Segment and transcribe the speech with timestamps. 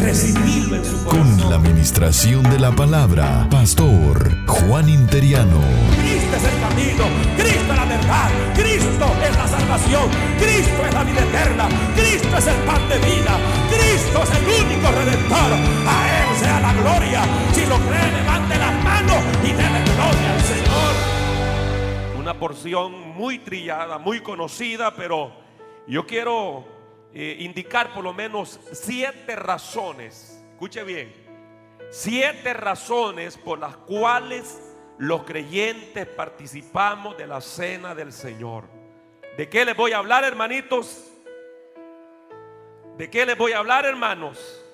[0.00, 1.38] Recibirlo en su corazón.
[1.38, 5.60] Con la administración de la palabra, Pastor Juan Interiano.
[6.00, 7.04] Cristo es el camino,
[7.36, 10.08] Cristo es la verdad, Cristo es la salvación,
[10.38, 14.90] Cristo es la vida eterna, Cristo es el pan de vida, Cristo es el único
[14.90, 15.52] redentor.
[15.86, 17.22] A Él sea la gloria.
[17.52, 20.92] Si lo cree, levante las manos y déle gloria al Señor.
[22.18, 25.30] Una porción muy trillada, muy conocida, pero
[25.86, 26.64] yo quiero
[27.12, 30.42] eh, indicar por lo menos siete razones.
[30.52, 31.12] Escuche bien.
[31.90, 34.60] Siete razones por las cuales
[34.98, 38.64] los creyentes participamos de la cena del Señor.
[39.36, 41.10] ¿De qué les voy a hablar, hermanitos?
[42.96, 44.64] ¿De qué les voy a hablar, hermanos?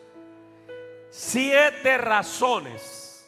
[1.11, 3.27] Siete razones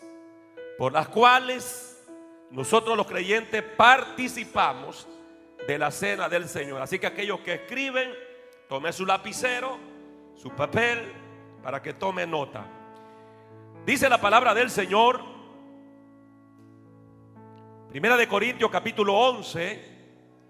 [0.76, 2.04] por las cuales
[2.50, 5.06] nosotros los creyentes participamos
[5.66, 6.82] de la cena del Señor.
[6.82, 8.12] Así que aquellos que escriben,
[8.68, 9.78] tome su lapicero,
[10.34, 11.12] su papel,
[11.62, 12.66] para que tome nota.
[13.86, 15.22] Dice la palabra del Señor,
[17.88, 19.96] Primera de Corintios capítulo 11,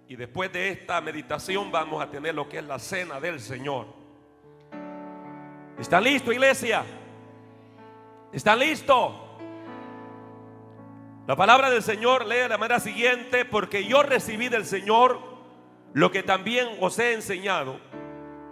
[0.08, 3.86] y después de esta meditación vamos a tener lo que es la cena del Señor.
[5.78, 6.84] ¿Están listos, iglesia?
[8.32, 9.12] ¿Están listos?
[11.28, 15.20] La palabra del Señor lee de la manera siguiente, porque yo recibí del Señor
[15.92, 17.78] lo que también os he enseñado,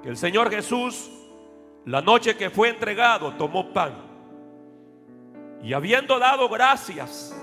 [0.09, 1.11] el Señor Jesús,
[1.85, 3.95] la noche que fue entregado, tomó pan
[5.62, 7.35] y habiendo dado gracias,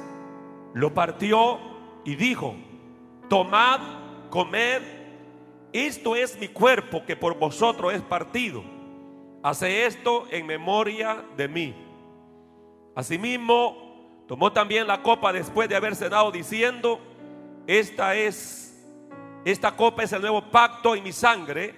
[0.74, 1.60] lo partió
[2.06, 2.56] y dijo,
[3.30, 3.80] tomad,
[4.30, 4.82] comed,
[5.72, 8.64] esto es mi cuerpo que por vosotros es partido.
[9.42, 11.76] Hace esto en memoria de mí.
[12.96, 13.84] Asimismo,
[14.28, 17.00] Tomó también la copa después de haber cenado diciendo,
[17.68, 18.74] esta es,
[19.44, 21.76] esta copa es el nuevo pacto en mi sangre.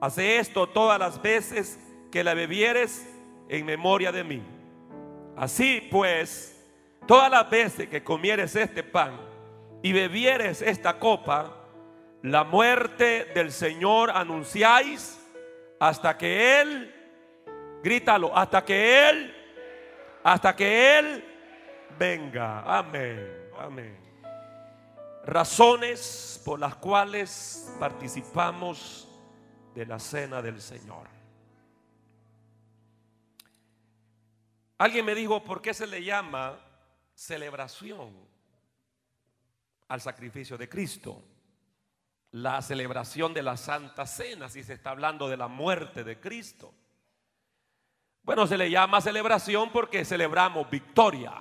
[0.00, 1.78] Hace esto todas las veces
[2.10, 3.06] que la bebieres
[3.48, 4.42] en memoria de mí.
[5.36, 6.56] Así pues,
[7.06, 9.18] todas las veces que comieres este pan
[9.82, 11.54] y bebieres esta copa,
[12.22, 15.20] la muerte del Señor anunciáis
[15.80, 16.94] hasta que Él,
[17.82, 19.34] grítalo, hasta que Él,
[20.22, 21.24] hasta que Él
[21.98, 22.60] venga.
[22.60, 23.48] Amén.
[23.58, 23.96] Amén.
[25.24, 29.07] Razones por las cuales participamos
[29.78, 31.06] de la cena del Señor.
[34.78, 36.58] Alguien me dijo, ¿por qué se le llama
[37.14, 38.12] celebración
[39.86, 41.22] al sacrificio de Cristo?
[42.32, 46.74] La celebración de la Santa Cena, si se está hablando de la muerte de Cristo.
[48.24, 51.40] Bueno, se le llama celebración porque celebramos victoria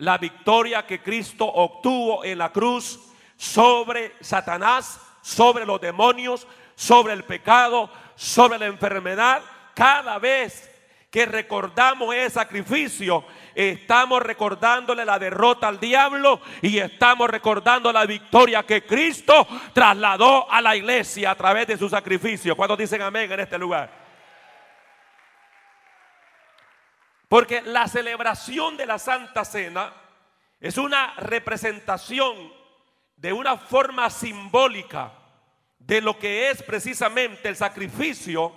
[0.00, 2.98] la victoria que Cristo obtuvo en la cruz
[3.36, 6.46] sobre Satanás, sobre los demonios,
[6.80, 9.42] sobre el pecado, sobre la enfermedad.
[9.74, 10.66] Cada vez
[11.10, 13.22] que recordamos ese sacrificio,
[13.54, 20.62] estamos recordándole la derrota al diablo y estamos recordando la victoria que Cristo trasladó a
[20.62, 22.56] la iglesia a través de su sacrificio.
[22.56, 23.90] ¿Cuántos dicen amén en este lugar?
[27.28, 29.92] Porque la celebración de la Santa Cena
[30.58, 32.50] es una representación
[33.16, 35.19] de una forma simbólica
[35.80, 38.52] de lo que es precisamente el sacrificio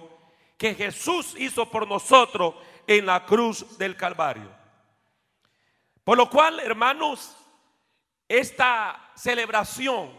[0.58, 4.50] que Jesús hizo por nosotros en la cruz del Calvario.
[6.04, 7.36] Por lo cual, hermanos,
[8.28, 10.12] esta celebración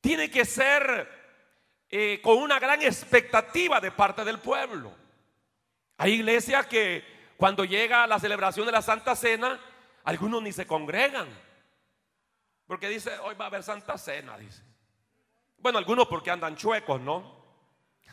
[0.00, 1.08] tiene que ser
[1.88, 4.94] eh, con una gran expectativa de parte del pueblo.
[5.96, 7.04] Hay iglesias que
[7.36, 9.58] cuando llega la celebración de la Santa Cena,
[10.04, 11.28] algunos ni se congregan.
[12.66, 14.69] Porque dice, hoy va a haber Santa Cena, dice.
[15.60, 17.36] Bueno, algunos porque andan chuecos, ¿no?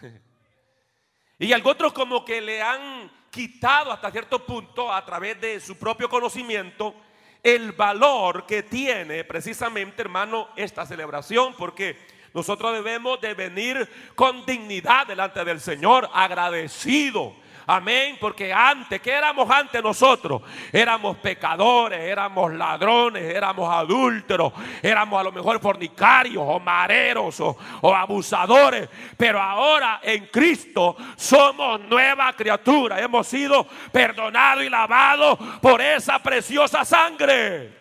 [1.40, 6.10] y otros como que le han quitado hasta cierto punto a través de su propio
[6.10, 6.94] conocimiento
[7.42, 11.98] el valor que tiene precisamente, hermano, esta celebración, porque
[12.34, 17.34] nosotros debemos de venir con dignidad delante del Señor, agradecido
[17.70, 20.42] Amén, porque antes, ¿qué éramos antes nosotros?
[20.72, 28.88] Éramos pecadores, éramos ladrones, éramos adúlteros, éramos a lo mejor fornicarios o mareros o, abusadores.
[29.18, 33.02] Pero ahora en Cristo somos nueva criatura.
[33.02, 37.78] Hemos sido perdonados y lavados por esa preciosa sangre.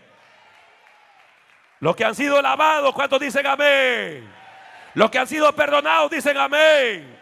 [1.79, 4.29] Los que han sido lavados, ¿cuántos dicen amén?
[4.95, 7.21] Los que han sido perdonados dicen amén.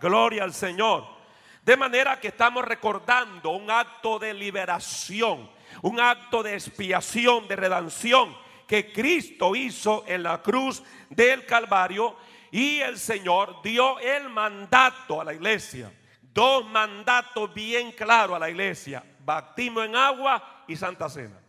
[0.00, 1.19] Gloria al Señor.
[1.62, 5.50] De manera que estamos recordando un acto de liberación,
[5.82, 8.36] un acto de expiación, de redención
[8.66, 12.16] que Cristo hizo en la cruz del Calvario
[12.50, 15.92] y el Señor dio el mandato a la iglesia.
[16.22, 19.04] Dos mandatos bien claros a la iglesia.
[19.24, 21.40] Bautismo en agua y Santa Cena.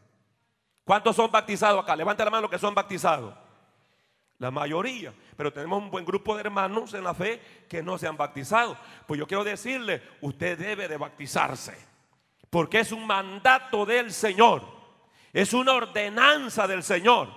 [0.83, 1.95] ¿Cuántos son bautizados acá?
[1.95, 3.33] Levanta la mano los que son bautizados.
[4.39, 5.13] La mayoría.
[5.41, 8.77] Pero tenemos un buen grupo de hermanos en la fe que no se han bautizado.
[9.07, 11.75] Pues yo quiero decirle, usted debe de bautizarse.
[12.51, 14.61] Porque es un mandato del Señor.
[15.33, 17.29] Es una ordenanza del Señor.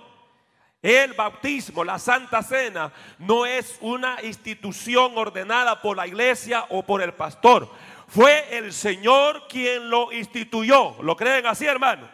[0.83, 7.01] El bautismo, la Santa Cena, no es una institución ordenada por la iglesia o por
[7.01, 7.67] el pastor.
[8.07, 10.95] Fue el Señor quien lo instituyó.
[11.01, 12.07] ¿Lo creen así, hermano?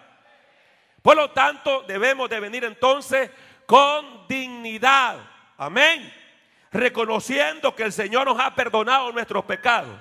[1.01, 3.29] Por lo tanto, debemos de venir entonces
[3.65, 5.17] con dignidad.
[5.61, 6.11] Amén.
[6.71, 9.95] Reconociendo que el Señor nos ha perdonado nuestros pecados.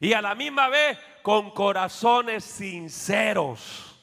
[0.00, 3.96] Y a la misma vez con corazones sinceros.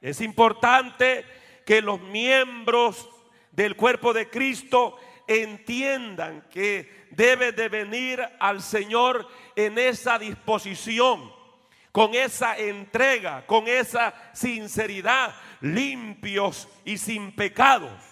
[0.00, 1.26] Es importante
[1.66, 3.06] que los miembros
[3.50, 11.30] del cuerpo de Cristo entiendan que debe de venir al Señor en esa disposición,
[11.92, 18.11] con esa entrega, con esa sinceridad, limpios y sin pecados.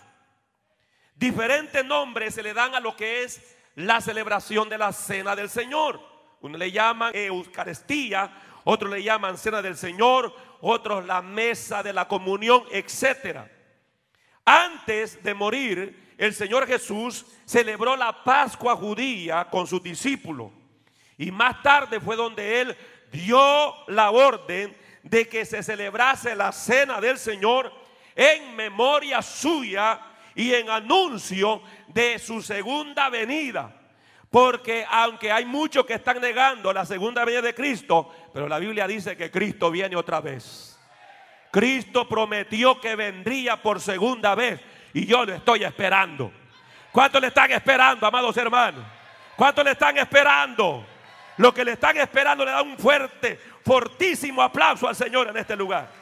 [1.21, 3.43] Diferentes nombres se le dan a lo que es
[3.75, 6.01] la celebración de la cena del Señor.
[6.41, 8.33] Uno le llaman Eucaristía,
[8.65, 13.41] otros le llaman cena del Señor, otros la mesa de la comunión, etc.
[14.47, 20.51] Antes de morir, el Señor Jesús celebró la Pascua judía con sus discípulos.
[21.19, 22.75] Y más tarde fue donde él
[23.13, 27.71] dio la orden de que se celebrase la cena del Señor
[28.17, 30.07] en memoria suya
[30.41, 33.71] y en anuncio de su segunda venida.
[34.31, 38.87] Porque aunque hay muchos que están negando la segunda venida de Cristo, pero la Biblia
[38.87, 40.79] dice que Cristo viene otra vez.
[41.51, 44.59] Cristo prometió que vendría por segunda vez
[44.95, 46.33] y yo lo estoy esperando.
[46.91, 48.83] ¿Cuántos le están esperando, amados hermanos?
[49.37, 50.87] ¿Cuántos le están esperando?
[51.37, 55.55] Lo que le están esperando le da un fuerte, fortísimo aplauso al Señor en este
[55.55, 56.00] lugar.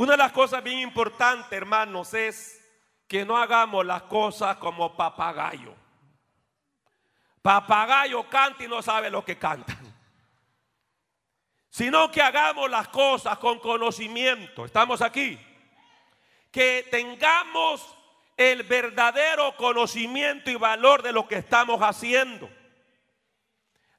[0.00, 2.58] Una de las cosas bien importantes, hermanos, es
[3.06, 5.74] que no hagamos las cosas como papagayo.
[7.42, 9.76] Papagayo canta y no sabe lo que canta.
[11.68, 14.64] Sino que hagamos las cosas con conocimiento.
[14.64, 15.38] Estamos aquí.
[16.50, 17.94] Que tengamos
[18.38, 22.48] el verdadero conocimiento y valor de lo que estamos haciendo.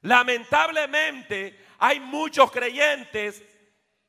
[0.00, 3.51] Lamentablemente hay muchos creyentes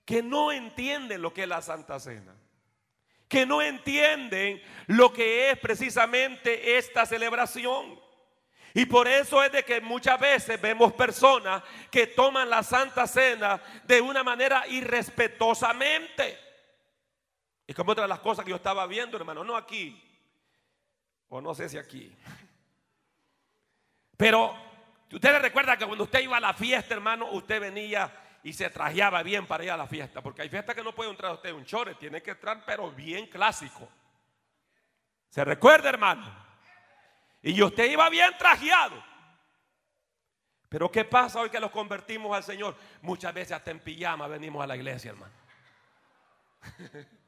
[0.05, 2.35] que no entienden lo que es la Santa Cena,
[3.27, 8.01] que no entienden lo que es precisamente esta celebración.
[8.75, 13.61] Y por eso es de que muchas veces vemos personas que toman la Santa Cena
[13.85, 16.39] de una manera irrespetuosamente.
[17.67, 20.01] Y como otra de las cosas que yo estaba viendo, hermano, no aquí,
[21.29, 22.13] o no sé si aquí.
[24.17, 24.55] Pero
[25.11, 29.23] ustedes recuerdan que cuando usted iba a la fiesta, hermano, usted venía y se trajeaba
[29.23, 30.21] bien para ir a la fiesta.
[30.21, 33.27] Porque hay fiestas que no puede entrar usted un chore, tiene que entrar, pero bien
[33.27, 33.89] clásico.
[35.29, 36.23] ¿Se recuerda, hermano?
[37.41, 39.03] Y usted iba bien trajeado.
[40.69, 42.75] Pero ¿qué pasa hoy que los convertimos al Señor?
[43.01, 45.33] Muchas veces hasta en pijama venimos a la iglesia, hermano.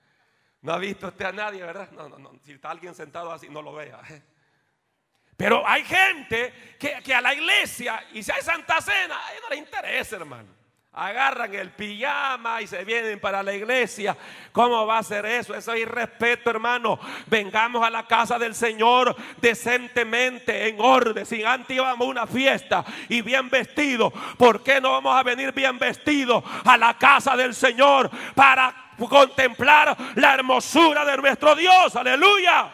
[0.65, 1.91] No ha visto usted a nadie, ¿verdad?
[1.91, 2.39] No, no, no.
[2.43, 4.01] Si está alguien sentado así, no lo vea.
[5.38, 9.60] Pero hay gente que, a la iglesia y si hay Santa Cena, a no les
[9.60, 10.54] interesa, hermano.
[10.96, 14.16] Agarran el pijama y se vienen para la iglesia.
[14.52, 15.54] ¿Cómo va a ser eso?
[15.54, 17.00] Eso es irrespeto, hermano.
[17.28, 21.25] Vengamos a la casa del Señor decentemente, en orden.
[21.25, 25.52] Si antes íbamos a una fiesta y bien vestidos, ¿por qué no vamos a venir
[25.52, 31.96] bien vestidos a la casa del Señor para contemplar la hermosura de nuestro Dios.
[31.96, 32.72] Aleluya.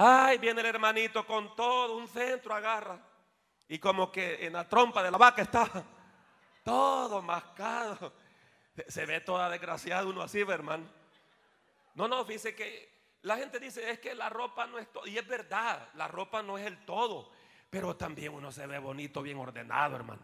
[0.00, 3.00] Ay, viene el hermanito con todo un centro, agarra.
[3.66, 5.68] Y como que en la trompa de la vaca está
[6.62, 8.12] todo mascado.
[8.86, 10.86] Se ve toda desgraciada uno así, hermano.
[11.96, 15.04] No, no, fíjese que la gente dice, es que la ropa no es todo.
[15.04, 17.32] Y es verdad, la ropa no es el todo.
[17.68, 20.22] Pero también uno se ve bonito, bien ordenado, hermano.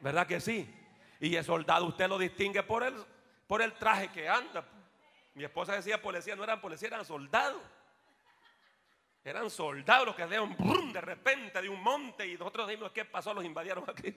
[0.00, 0.74] ¿Verdad que sí?
[1.20, 2.94] Y el soldado usted lo distingue por el,
[3.46, 4.64] por el traje que anda.
[5.34, 7.60] Mi esposa decía policía, no eran policías, eran soldados.
[9.24, 10.56] Eran soldados los que dieron
[10.92, 13.32] de repente de un monte y nosotros dijimos, ¿qué pasó?
[13.32, 14.16] Los invadieron aquí.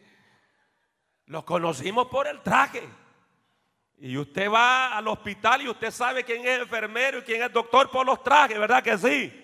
[1.27, 2.87] Los conocimos por el traje.
[3.97, 7.89] Y usted va al hospital y usted sabe quién es enfermero y quién es doctor
[7.89, 9.41] por los trajes, ¿verdad que sí?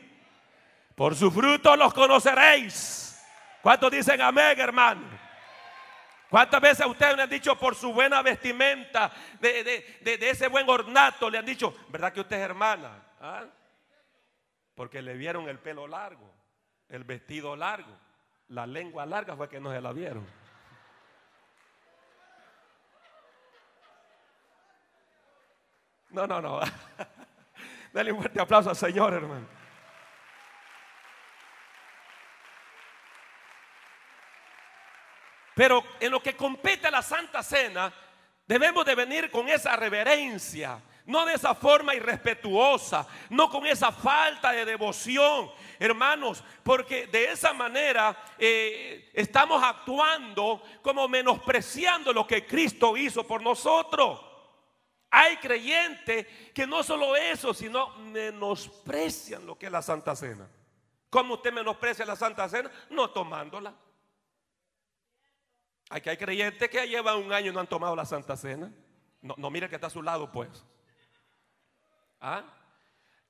[0.96, 3.24] Por su fruto los conoceréis.
[3.62, 5.08] ¿Cuántos dicen amén, hermano?
[6.30, 11.30] ¿Cuántas veces a ustedes le han dicho por su buena vestimenta, de, ese buen ornato,
[11.30, 13.04] le han dicho, ¿verdad que usted es hermana?
[13.20, 13.46] ¿Ah?
[14.76, 16.32] Porque le vieron el pelo largo,
[16.90, 17.98] el vestido largo,
[18.50, 20.26] la lengua larga fue que no se la vieron.
[26.10, 26.60] No, no, no.
[27.94, 29.48] Dale un fuerte aplauso al Señor, hermano.
[35.56, 37.94] Pero en lo que compete a la Santa Cena,
[38.48, 44.52] debemos de venir con esa reverencia, no de esa forma irrespetuosa, no con esa falta
[44.52, 52.96] de devoción, hermanos, porque de esa manera eh, estamos actuando como menospreciando lo que Cristo
[52.96, 54.20] hizo por nosotros.
[55.10, 60.50] Hay creyentes que no solo eso, sino menosprecian lo que es la Santa Cena.
[61.10, 62.72] ¿Cómo usted menosprecia la Santa Cena?
[62.90, 63.76] No tomándola.
[65.90, 68.72] Hay que hay creyentes que llevan un año y no han tomado la Santa Cena.
[69.22, 70.66] No, no mire que está a su lado, pues.
[72.22, 72.44] ¿Ah?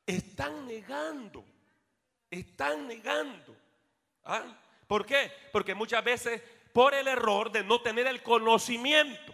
[0.05, 1.43] Están negando.
[2.29, 3.55] Están negando.
[4.25, 4.43] ¿Ah?
[4.87, 5.31] ¿Por qué?
[5.51, 6.41] Porque muchas veces
[6.73, 9.33] por el error de no tener el conocimiento.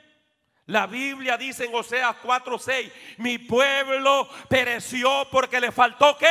[0.68, 6.28] La Biblia dice en Oseas 4:6, mi pueblo pereció porque le faltó qué?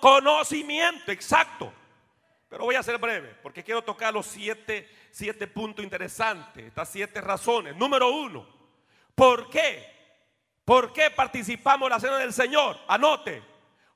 [0.00, 1.72] conocimiento, exacto.
[2.48, 7.20] Pero voy a ser breve, porque quiero tocar los siete, siete puntos interesantes, estas siete
[7.20, 7.74] razones.
[7.76, 8.46] Número uno,
[9.14, 9.91] ¿por qué?
[10.64, 12.78] ¿Por qué participamos en la cena del Señor?
[12.86, 13.42] Anote,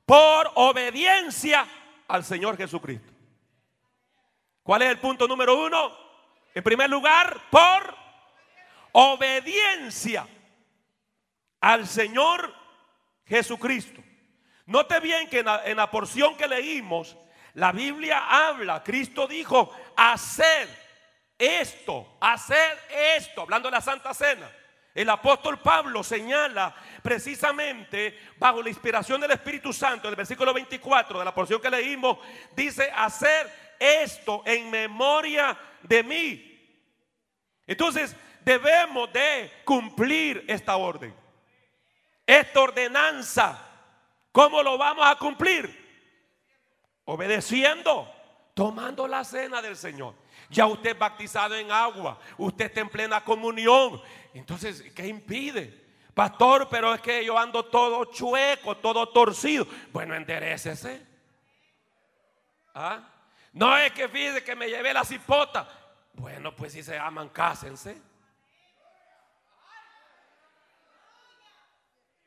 [0.05, 1.67] por obediencia
[2.09, 3.13] al Señor Jesucristo.
[4.63, 5.97] ¿Cuál es el punto número uno?
[6.55, 7.97] En primer lugar, por
[8.93, 10.27] obediencia
[11.61, 12.53] al Señor
[13.25, 14.03] Jesucristo.
[14.67, 17.17] Note bien que en la, porción que leímos,
[17.55, 20.69] la Biblia habla, Cristo dijo, hacer
[21.39, 22.79] esto, hacer
[23.17, 24.51] esto, hablando de la Santa Cena.
[24.97, 31.19] El apóstol Pablo señala precisamente bajo la inspiración del Espíritu Santo, en el versículo 24
[31.19, 32.17] de la porción que leímos,
[32.57, 36.81] dice, hacer esto en memoria de mí.
[37.67, 41.15] Entonces, debemos de cumplir esta orden.
[42.27, 43.69] Esta ordenanza,
[44.33, 46.25] ¿cómo lo vamos a cumplir?
[47.05, 48.11] Obedeciendo,
[48.55, 50.15] tomando la cena del Señor.
[50.49, 54.01] Ya usted es bautizado en agua, usted está en plena comunión.
[54.33, 55.87] Entonces, ¿qué impide?
[56.15, 59.67] Pastor, pero es que yo ando todo chueco, todo torcido.
[59.93, 61.07] Bueno, enderecese.
[62.75, 63.07] ¿Ah?
[63.53, 65.69] No es que fíjese que me llevé la cipota.
[66.13, 68.01] Bueno, pues si se aman, cásense.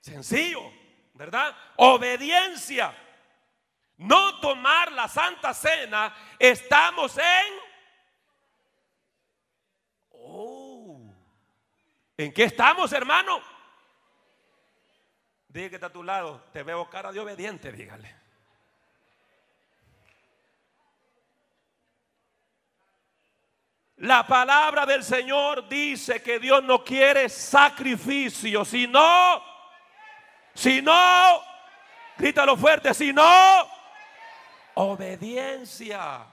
[0.01, 0.71] Sencillo,
[1.13, 1.55] ¿verdad?
[1.75, 2.95] Obediencia.
[3.97, 7.53] No tomar la Santa Cena, estamos en...
[10.11, 11.13] Oh.
[12.19, 13.41] ¿En qué estamos, hermano?
[15.47, 18.13] Dije que está a tu lado, te veo cara de obediente, dígale.
[23.95, 29.41] La palabra del Señor dice que Dios no quiere sacrificio, sino
[30.53, 31.41] si no,
[32.17, 33.65] grítalo fuerte, si no,
[34.73, 36.27] obediencia.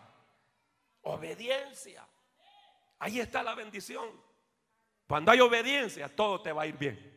[1.03, 2.05] Obediencia.
[2.99, 4.26] Ahí está la bendición.
[5.07, 7.17] Cuando hay obediencia, todo te va a ir bien.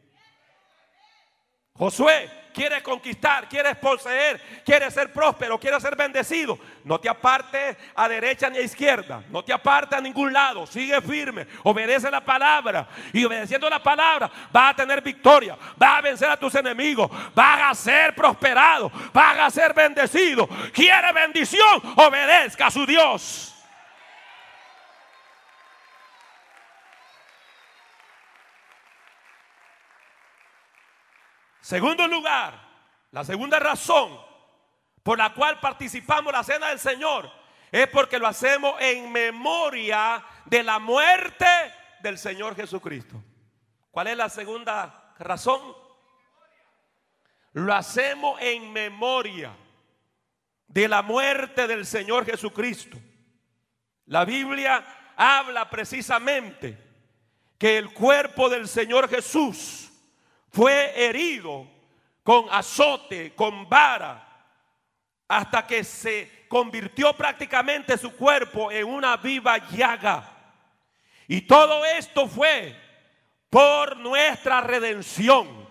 [1.79, 6.59] Josué quiere conquistar, quiere poseer, quiere ser próspero, quiere ser bendecido.
[6.83, 10.99] No te apartes a derecha ni a izquierda, no te apartes a ningún lado, sigue
[11.01, 16.29] firme, obedece la palabra y obedeciendo la palabra vas a tener victoria, vas a vencer
[16.29, 20.49] a tus enemigos, vas a ser prosperado, vas a ser bendecido.
[20.73, 23.55] Quiere bendición, obedezca a su Dios.
[31.69, 32.59] Segundo lugar,
[33.11, 34.19] la segunda razón
[35.03, 37.31] por la cual participamos la cena del Señor
[37.71, 41.45] es porque lo hacemos en memoria de la muerte
[42.01, 43.23] del Señor Jesucristo.
[43.91, 45.61] ¿Cuál es la segunda razón?
[47.53, 49.55] Lo hacemos en memoria
[50.65, 52.97] de la muerte del Señor Jesucristo.
[54.07, 54.83] La Biblia
[55.15, 56.75] habla precisamente
[57.59, 59.88] que el cuerpo del Señor Jesús
[60.51, 61.67] fue herido
[62.23, 64.25] con azote, con vara,
[65.27, 70.29] hasta que se convirtió prácticamente su cuerpo en una viva llaga.
[71.27, 72.75] Y todo esto fue
[73.49, 75.67] por nuestra redención.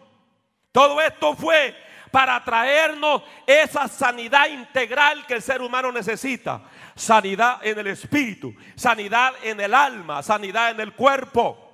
[0.73, 1.75] Todo esto fue
[2.11, 6.63] para traernos esa sanidad integral que el ser humano necesita.
[6.95, 11.68] Sanidad en el espíritu, sanidad en el alma, sanidad en el cuerpo.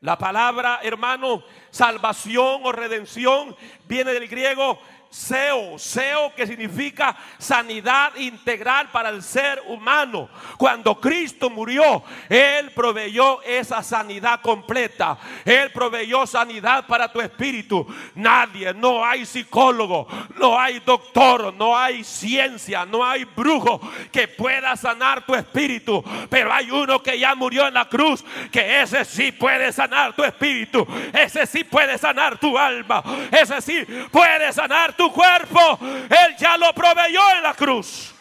[0.00, 3.56] La palabra, hermano, salvación o redención
[3.88, 4.78] viene del griego
[5.10, 10.28] Seo, Seo que significa sanidad integral para el ser humano.
[10.58, 15.18] Cuando Cristo murió, Él proveyó esa sanidad completa.
[15.46, 17.86] Él proveyó sanidad para tu espíritu.
[18.14, 23.80] Nadie, no hay psicólogo, no hay doctor, no hay ciencia, no hay brujo
[24.12, 26.04] que pueda sanar tu espíritu.
[26.28, 28.22] Pero hay uno que ya murió en la cruz,
[28.52, 30.86] que ese sí puede sanar tu espíritu.
[31.14, 33.02] Ese sí puede sanar tu alma.
[33.32, 38.12] Ese sí puede sanar tu cuerpo, Él ya lo proveyó en la cruz.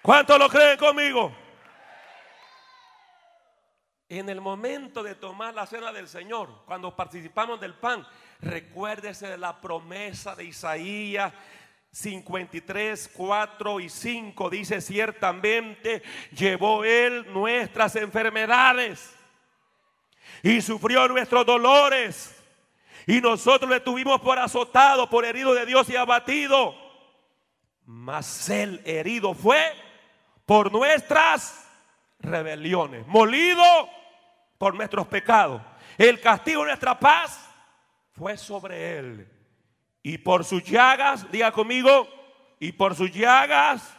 [0.00, 1.30] ¿Cuántos lo creen conmigo?
[4.08, 8.04] En el momento de tomar la cena del Señor, cuando participamos del pan,
[8.40, 11.32] recuérdese de la promesa de Isaías
[11.92, 14.50] 53, 4 y 5.
[14.50, 19.19] Dice, ciertamente llevó Él nuestras enfermedades
[20.42, 22.36] y sufrió nuestros dolores.
[23.06, 26.74] Y nosotros le tuvimos por azotado, por herido de Dios y abatido.
[27.84, 29.74] Mas el herido fue
[30.46, 31.68] por nuestras
[32.20, 33.64] rebeliones, molido
[34.58, 35.62] por nuestros pecados.
[35.96, 37.48] El castigo de nuestra paz
[38.12, 39.28] fue sobre él.
[40.02, 42.08] Y por sus llagas, diga conmigo,
[42.58, 43.94] y por sus llagas,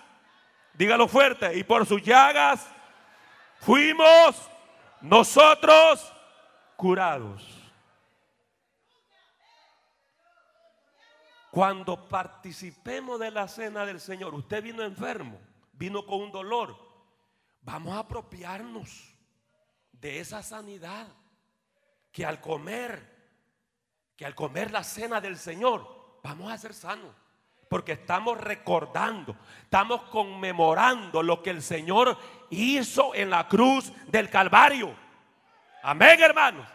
[0.74, 2.68] dígalo fuerte, y por sus llagas
[3.60, 4.50] fuimos
[5.02, 6.14] nosotros
[6.82, 7.44] curados.
[11.52, 15.40] Cuando participemos de la cena del Señor, usted vino enfermo,
[15.74, 16.76] vino con un dolor,
[17.62, 19.14] vamos a apropiarnos
[19.92, 21.08] de esa sanidad
[22.12, 23.16] que al comer,
[24.16, 27.14] que al comer la cena del Señor, vamos a ser sanos.
[27.70, 32.18] Porque estamos recordando, estamos conmemorando lo que el Señor
[32.50, 35.11] hizo en la cruz del Calvario.
[35.84, 36.68] Amén, hermanos.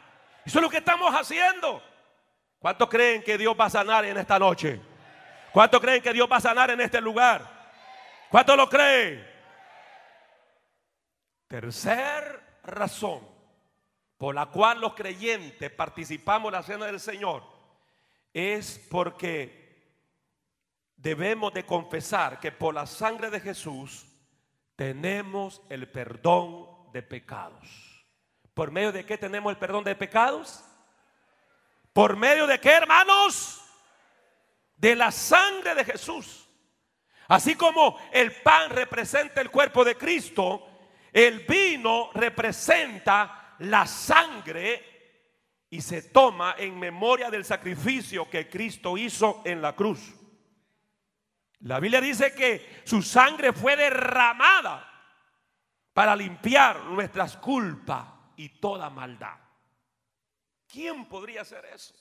[0.45, 1.83] Eso es lo que estamos haciendo.
[2.59, 4.81] ¿Cuántos creen que Dios va a sanar en esta noche?
[5.53, 7.42] ¿Cuántos creen que Dios va a sanar en este lugar?
[8.31, 9.27] ¿Cuántos lo creen?
[11.49, 13.27] Tercer razón
[14.19, 17.45] por la cual los creyentes participamos en la cena del Señor
[18.33, 19.66] es porque
[20.97, 24.07] debemos de confesar que por la sangre de Jesús
[24.75, 27.96] tenemos el perdón de pecados.
[28.57, 30.64] ¿Por medio de qué tenemos el perdón de pecados?
[31.92, 33.62] ¿Por medio de qué, hermanos?
[34.77, 36.49] De la sangre de Jesús.
[37.29, 40.66] Así como el pan representa el cuerpo de Cristo,
[41.12, 49.42] el vino representa la sangre y se toma en memoria del sacrificio que Cristo hizo
[49.45, 50.14] en la cruz.
[51.59, 54.90] La Biblia dice que su sangre fue derramada
[55.92, 59.38] para limpiar nuestras culpas y toda maldad.
[60.66, 61.94] ¿Quién podría hacer eso?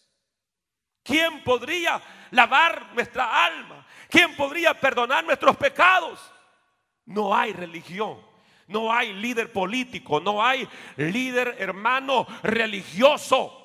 [1.03, 3.85] ¿Quién podría lavar nuestra alma?
[4.09, 6.19] ¿Quién podría perdonar nuestros pecados?
[7.05, 8.19] No hay religión,
[8.67, 10.67] no hay líder político, no hay
[10.97, 13.64] líder hermano religioso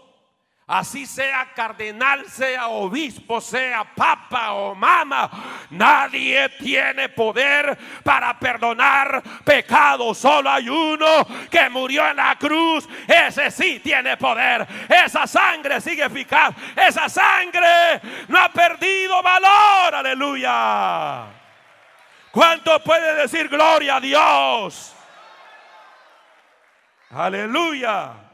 [0.70, 5.28] Así sea cardenal, sea obispo, sea papa o mama,
[5.70, 10.18] nadie tiene poder para perdonar pecados.
[10.18, 12.88] Solo hay uno que murió en la cruz.
[13.08, 14.64] Ese sí tiene poder.
[14.88, 16.54] Esa sangre sigue eficaz.
[16.76, 19.96] Esa sangre no ha perdido valor.
[19.96, 21.24] Aleluya.
[22.30, 24.94] ¿Cuánto puede decir gloria a Dios?
[27.10, 28.29] Aleluya.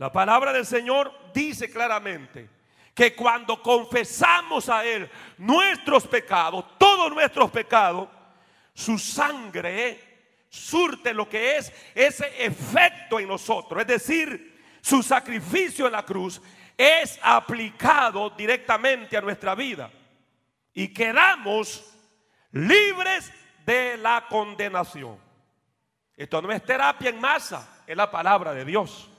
[0.00, 2.48] La palabra del Señor dice claramente
[2.94, 8.08] que cuando confesamos a Él nuestros pecados, todos nuestros pecados,
[8.72, 10.00] su sangre
[10.48, 13.78] surte lo que es ese efecto en nosotros.
[13.82, 16.40] Es decir, su sacrificio en la cruz
[16.78, 19.90] es aplicado directamente a nuestra vida.
[20.72, 21.94] Y quedamos
[22.52, 23.30] libres
[23.66, 25.18] de la condenación.
[26.16, 29.10] Esto no es terapia en masa, es la palabra de Dios.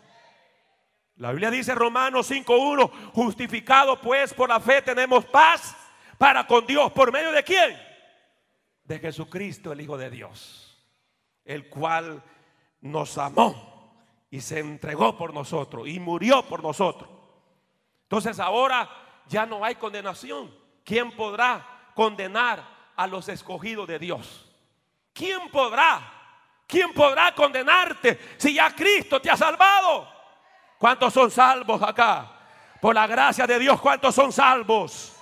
[1.21, 5.77] La Biblia dice Romanos 5.1, justificado pues por la fe tenemos paz
[6.17, 6.91] para con Dios.
[6.93, 7.79] ¿Por medio de quién?
[8.85, 10.83] De Jesucristo, el Hijo de Dios,
[11.45, 12.23] el cual
[12.79, 17.07] nos amó y se entregó por nosotros y murió por nosotros.
[18.01, 18.89] Entonces ahora
[19.27, 20.51] ya no hay condenación.
[20.83, 24.51] ¿Quién podrá condenar a los escogidos de Dios?
[25.13, 26.01] ¿Quién podrá?
[26.65, 30.20] ¿Quién podrá condenarte si ya Cristo te ha salvado?
[30.81, 32.27] ¿Cuántos son salvos acá?
[32.81, 35.15] Por la gracia de Dios, ¿cuántos son salvos?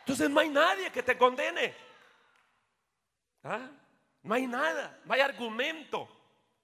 [0.00, 1.74] Entonces no hay nadie que te condene.
[3.44, 3.66] ¿Ah?
[4.22, 6.06] No hay nada, no hay argumento.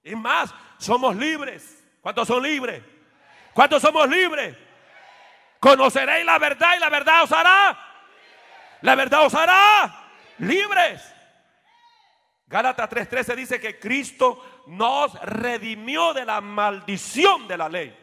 [0.03, 1.83] Es más, somos libres.
[1.99, 2.83] ¿Cuántos son libres?
[3.55, 4.55] ¿Cuántos somos libres?
[5.59, 7.79] Conoceréis la verdad y la verdad os hará.
[8.81, 11.01] La verdad os hará libres.
[12.45, 18.00] Gálatas 3:13 dice que Cristo nos redimió de la maldición de la ley.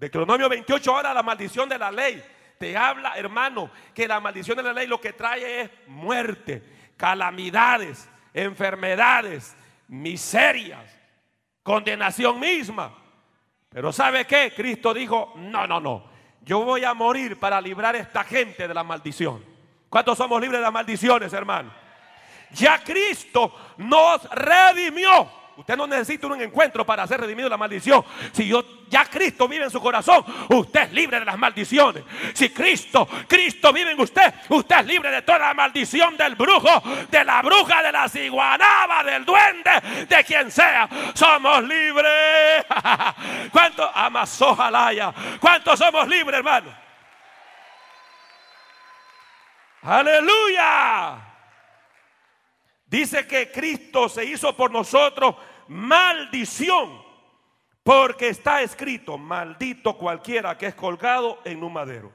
[0.00, 2.24] Deuteronomio 28 ahora la maldición de la ley.
[2.58, 6.62] Te habla, hermano, que la maldición de la ley lo que trae es muerte,
[6.96, 9.54] calamidades, enfermedades,
[9.88, 10.98] miserias,
[11.62, 12.96] condenación misma.
[13.68, 14.54] Pero ¿sabe qué?
[14.56, 16.10] Cristo dijo, no, no, no.
[16.40, 19.44] Yo voy a morir para librar a esta gente de la maldición.
[19.90, 21.70] ¿Cuántos somos libres de las maldiciones, hermano?
[22.52, 25.39] Ya Cristo nos redimió.
[25.60, 28.02] Usted no necesita un encuentro para ser redimido de la maldición.
[28.32, 32.02] Si yo, ya Cristo vive en su corazón, usted es libre de las maldiciones.
[32.32, 36.82] Si Cristo, Cristo vive en usted, usted es libre de toda la maldición del brujo,
[37.10, 40.88] de la bruja, de la ciguanaba, del duende, de quien sea.
[41.12, 42.64] Somos libres.
[43.52, 43.90] ¿Cuántos?
[43.92, 45.12] Amazojalaya.
[45.38, 46.74] ¿Cuántos somos libres, hermano?
[49.82, 51.30] Aleluya.
[52.90, 55.36] Dice que Cristo se hizo por nosotros
[55.70, 57.00] maldición,
[57.82, 62.12] porque está escrito, maldito cualquiera que es colgado en un madero.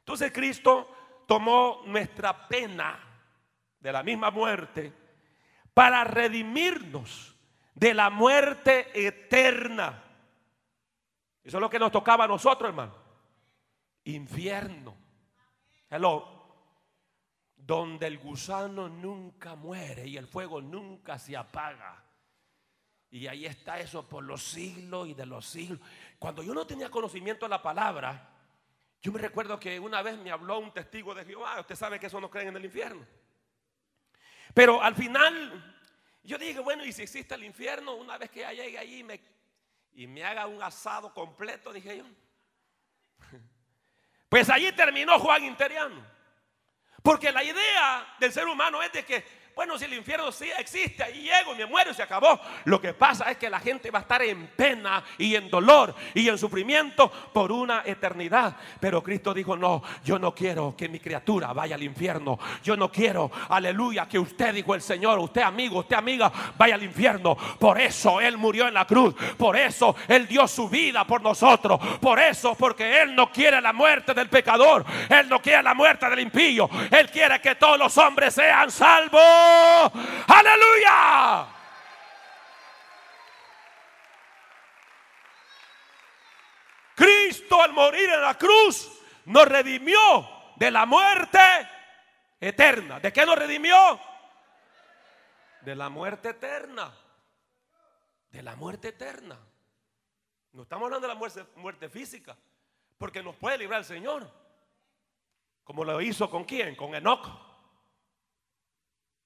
[0.00, 2.98] Entonces Cristo tomó nuestra pena
[3.78, 4.92] de la misma muerte
[5.72, 7.36] para redimirnos
[7.74, 10.02] de la muerte eterna.
[11.44, 12.94] Eso es lo que nos tocaba a nosotros, hermano.
[14.04, 14.96] Infierno.
[15.88, 16.32] Hello
[17.64, 22.01] donde el gusano nunca muere y el fuego nunca se apaga.
[23.12, 25.78] Y ahí está eso por los siglos y de los siglos.
[26.18, 28.30] Cuando yo no tenía conocimiento de la palabra,
[29.02, 32.06] yo me recuerdo que una vez me habló un testigo de Jehová, usted sabe que
[32.06, 33.06] eso no creen en el infierno.
[34.54, 35.76] Pero al final,
[36.22, 39.04] yo dije, bueno, y si existe el infierno, una vez que ya llegue allí y
[39.04, 39.20] me,
[39.92, 42.04] y me haga un asado completo, dije yo.
[44.30, 46.02] Pues allí terminó Juan Interiano.
[47.02, 49.22] Porque la idea del ser humano es de que
[49.54, 52.40] bueno, si el infierno sí existe, ahí llego, me muero y se acabó.
[52.64, 55.94] Lo que pasa es que la gente va a estar en pena y en dolor
[56.14, 58.56] y en sufrimiento por una eternidad.
[58.80, 62.38] Pero Cristo dijo, no, yo no quiero que mi criatura vaya al infierno.
[62.64, 66.82] Yo no quiero, aleluya, que usted, dijo el Señor, usted amigo, usted amiga, vaya al
[66.82, 67.36] infierno.
[67.36, 69.14] Por eso Él murió en la cruz.
[69.36, 71.78] Por eso Él dio su vida por nosotros.
[72.00, 74.84] Por eso, porque Él no quiere la muerte del pecador.
[75.10, 76.70] Él no quiere la muerte del impío.
[76.90, 79.41] Él quiere que todos los hombres sean salvos.
[80.28, 81.46] Aleluya.
[86.94, 88.90] Cristo al morir en la cruz
[89.24, 89.98] nos redimió
[90.56, 91.38] de la muerte
[92.40, 93.00] eterna.
[93.00, 94.00] ¿De qué nos redimió?
[95.62, 96.92] De la muerte eterna.
[98.30, 99.38] De la muerte eterna.
[100.52, 102.36] No estamos hablando de la muerte, física,
[102.98, 104.30] porque nos puede librar el Señor.
[105.64, 106.76] Como lo hizo con quién?
[106.76, 107.51] Con Enoch.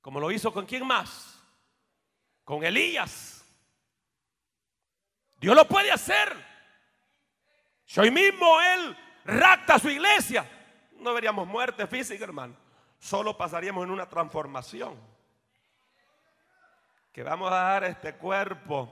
[0.06, 1.36] Como lo hizo con quién más?
[2.44, 3.44] Con Elías.
[5.40, 6.32] Dios lo puede hacer.
[7.84, 10.48] Si hoy mismo Él rapta su iglesia,
[11.00, 12.56] no veríamos muerte física, hermano.
[13.00, 14.96] Solo pasaríamos en una transformación.
[17.10, 18.88] Que vamos a dar este cuerpo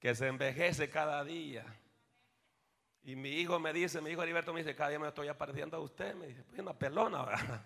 [0.00, 1.66] que se envejece cada día.
[3.02, 5.76] Y mi hijo me dice, mi hijo Heriberto me dice, cada día me estoy apareciendo
[5.76, 6.14] a usted.
[6.14, 7.62] Me dice, pues una pelona, ¿verdad?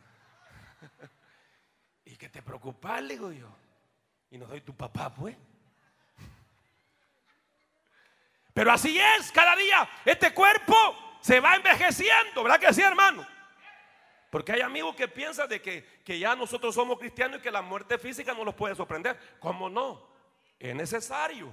[2.07, 3.01] ¿Y qué te preocupa?
[3.01, 3.49] Le digo yo.
[4.31, 5.37] Y no soy tu papá, pues.
[8.55, 10.75] Pero así es, cada día este cuerpo
[11.21, 13.27] se va envejeciendo, ¿verdad que sí, hermano?
[14.31, 17.61] Porque hay amigos que piensan de que, que ya nosotros somos cristianos y que la
[17.61, 19.19] muerte física no los puede sorprender.
[19.40, 20.09] ¿Cómo no?
[20.59, 21.53] Es necesario.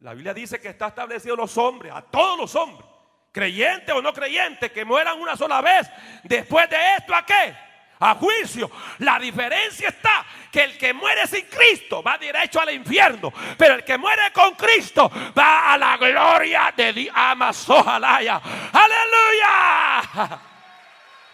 [0.00, 2.86] La Biblia dice que está establecido los hombres, a todos los hombres,
[3.32, 5.88] creyentes o no creyentes, que mueran una sola vez.
[6.24, 7.56] Después de esto, ¿a qué?
[8.00, 8.70] A juicio.
[8.98, 13.84] La diferencia está que el que muere sin Cristo va derecho al infierno, pero el
[13.84, 17.14] que muere con Cristo va a la gloria de Dios.
[17.14, 18.40] Aleluya.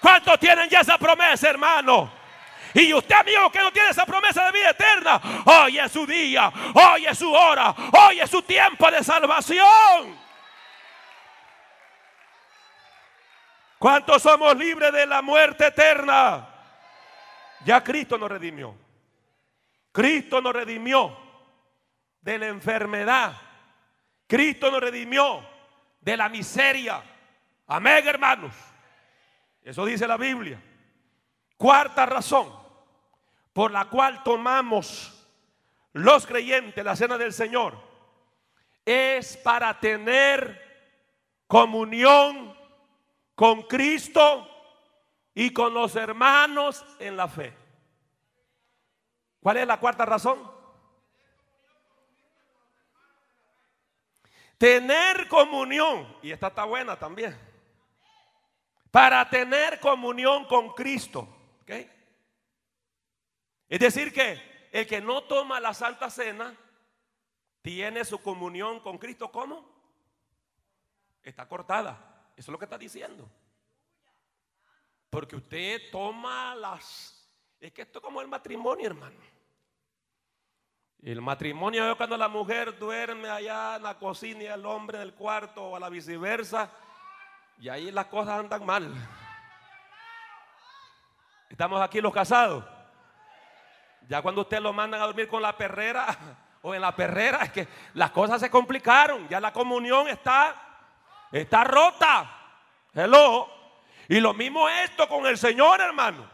[0.00, 2.12] ¿Cuántos tienen ya esa promesa, hermano?
[2.74, 6.52] Y usted, amigo, que no tiene esa promesa de vida eterna, hoy es su día,
[6.74, 10.26] hoy es su hora, hoy es su tiempo de salvación.
[13.78, 16.55] ¿Cuántos somos libres de la muerte eterna?
[17.66, 18.76] Ya Cristo nos redimió.
[19.90, 21.18] Cristo nos redimió
[22.20, 23.36] de la enfermedad.
[24.28, 25.44] Cristo nos redimió
[26.00, 27.02] de la miseria.
[27.66, 28.54] Amén, hermanos.
[29.62, 30.62] Eso dice la Biblia.
[31.56, 32.52] Cuarta razón
[33.52, 35.28] por la cual tomamos
[35.92, 37.76] los creyentes la cena del Señor
[38.84, 40.94] es para tener
[41.48, 42.56] comunión
[43.34, 44.55] con Cristo
[45.38, 47.54] y con los hermanos en la fe.
[49.38, 50.50] ¿Cuál es la cuarta razón?
[54.56, 57.38] Tener comunión, y esta está buena también,
[58.90, 61.28] para tener comunión con Cristo.
[63.68, 66.56] Es decir, que el que no toma la Santa Cena
[67.60, 69.30] tiene su comunión con Cristo.
[69.30, 69.68] ¿Cómo?
[71.22, 72.30] Está cortada.
[72.36, 73.28] Eso es lo que está diciendo.
[75.16, 77.26] Porque usted toma las...
[77.58, 79.16] Es que esto es como el matrimonio, hermano.
[81.00, 85.04] El matrimonio es cuando la mujer duerme allá en la cocina y el hombre en
[85.04, 86.70] el cuarto o a la viceversa.
[87.58, 88.92] Y ahí las cosas andan mal.
[91.48, 92.62] Estamos aquí los casados.
[94.10, 96.14] Ya cuando usted lo mandan a dormir con la perrera
[96.60, 99.26] o en la perrera, es que las cosas se complicaron.
[99.30, 100.54] Ya la comunión está
[101.32, 102.30] Está rota.
[102.92, 103.55] Hello.
[104.08, 106.30] Y lo mismo esto con el Señor, hermano.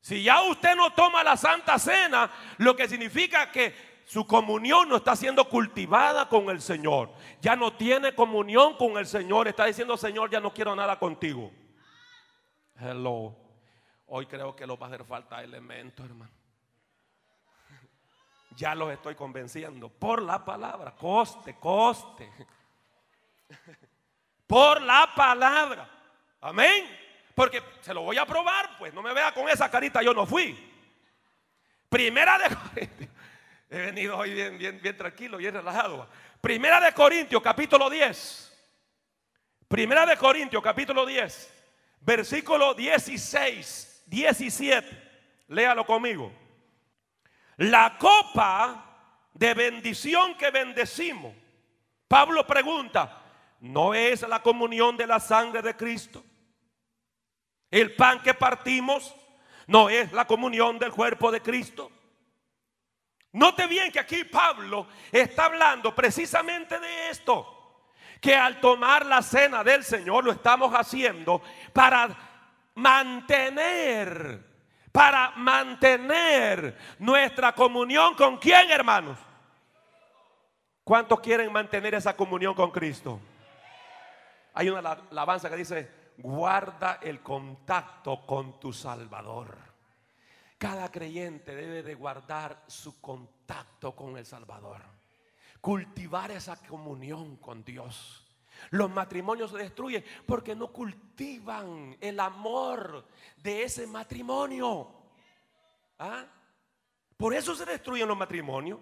[0.00, 4.96] Si ya usted no toma la Santa Cena, lo que significa que su comunión no
[4.96, 7.10] está siendo cultivada con el Señor.
[7.40, 9.48] Ya no tiene comunión con el Señor.
[9.48, 11.50] Está diciendo, Señor, ya no quiero nada contigo.
[12.78, 13.34] Hello.
[14.06, 16.32] Hoy creo que lo va a hacer falta elementos, hermano.
[18.56, 20.94] Ya los estoy convenciendo por la palabra.
[20.94, 22.30] Coste, coste.
[24.46, 25.88] Por la palabra.
[26.44, 26.84] Amén.
[27.34, 30.26] Porque se lo voy a probar, pues no me vea con esa carita, yo no
[30.26, 30.56] fui.
[31.88, 33.10] Primera de Corintios.
[33.70, 36.08] He venido hoy bien, bien, bien tranquilo, bien relajado.
[36.40, 38.52] Primera de Corintios, capítulo 10.
[39.66, 41.64] Primera de Corintios, capítulo 10.
[42.00, 45.10] Versículo 16, 17.
[45.48, 46.32] Léalo conmigo.
[47.56, 51.34] La copa de bendición que bendecimos
[52.06, 53.22] Pablo pregunta,
[53.60, 56.22] ¿no es la comunión de la sangre de Cristo?
[57.74, 59.16] El pan que partimos
[59.66, 61.90] no es la comunión del cuerpo de Cristo.
[63.32, 67.90] Note bien que aquí Pablo está hablando precisamente de esto.
[68.20, 72.16] Que al tomar la cena del Señor lo estamos haciendo para
[72.76, 74.40] mantener,
[74.92, 79.18] para mantener nuestra comunión con quién, hermanos?
[80.84, 83.18] ¿Cuántos quieren mantener esa comunión con Cristo?
[84.52, 84.78] Hay una
[85.10, 89.56] alabanza que dice, guarda el contacto con tu Salvador.
[90.58, 94.82] Cada creyente debe de guardar su contacto con el Salvador.
[95.60, 98.24] Cultivar esa comunión con Dios.
[98.70, 103.06] Los matrimonios se destruyen porque no cultivan el amor
[103.42, 104.88] de ese matrimonio.
[105.98, 106.24] ¿Ah?
[107.16, 108.78] Por eso se destruyen los matrimonios.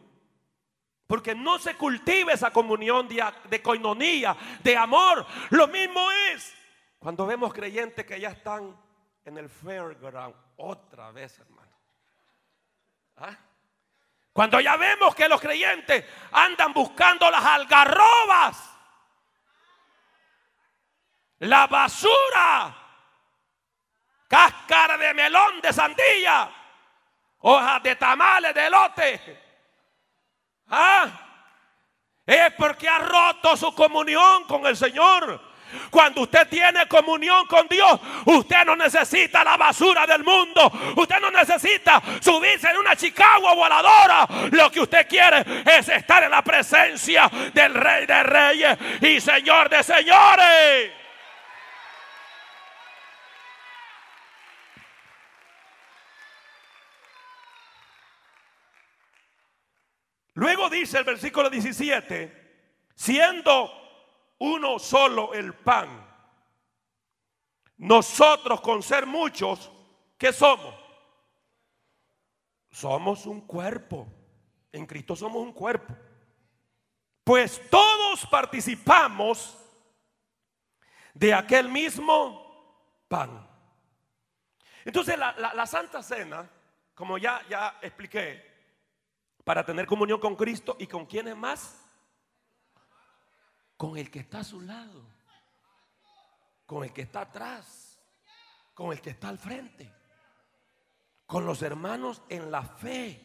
[1.06, 5.26] Porque no se cultiva esa comunión de, de coinonía, de amor.
[5.50, 6.54] Lo mismo es
[7.02, 8.80] cuando vemos creyentes que ya están
[9.24, 11.76] en el fairground otra vez, hermano.
[13.16, 13.36] ¿Ah?
[14.32, 18.70] Cuando ya vemos que los creyentes andan buscando las algarrobas,
[21.40, 22.76] la basura,
[24.28, 26.54] cáscara de melón de sandía,
[27.40, 29.42] hojas de tamales de lote
[30.68, 31.10] Ah,
[32.24, 35.51] es porque ha roto su comunión con el Señor.
[35.90, 40.70] Cuando usted tiene comunión con Dios, usted no necesita la basura del mundo.
[40.96, 44.26] Usted no necesita subirse en una Chicago voladora.
[44.50, 49.68] Lo que usted quiere es estar en la presencia del Rey de Reyes y Señor
[49.68, 50.92] de Señores.
[60.34, 63.81] Luego dice el versículo 17, siendo
[64.42, 66.04] uno solo el pan,
[67.76, 69.70] nosotros con ser muchos
[70.18, 70.74] ¿qué somos?
[72.68, 74.08] Somos un cuerpo.
[74.72, 75.94] En Cristo somos un cuerpo.
[77.22, 79.56] Pues todos participamos
[81.14, 83.48] de aquel mismo pan.
[84.84, 86.50] Entonces la, Santa Cena,
[86.94, 88.42] como ya, ya expliqué,
[89.44, 91.81] para tener comunión con Cristo y con quién más?
[93.82, 95.02] Con el que está a su lado,
[96.66, 98.00] con el que está atrás,
[98.74, 99.92] con el que está al frente,
[101.26, 103.20] con los hermanos en la fe.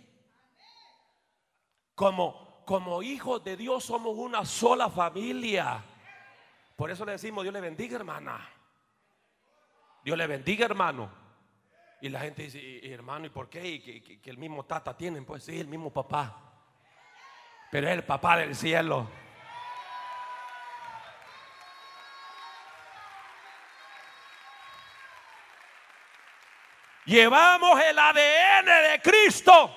[1.93, 5.83] Como, como hijos de Dios somos una sola familia.
[6.75, 8.49] Por eso le decimos, Dios le bendiga hermana.
[10.03, 11.11] Dios le bendiga hermano.
[12.01, 13.63] Y la gente dice, hermano, ¿y por qué?
[13.63, 15.23] ¿Y que, el mismo tata tienen?
[15.23, 16.35] Pues sí, el mismo papá.
[17.69, 19.07] Pero es el papá del cielo.
[27.07, 29.75] Llevamos el ADN de Cristo.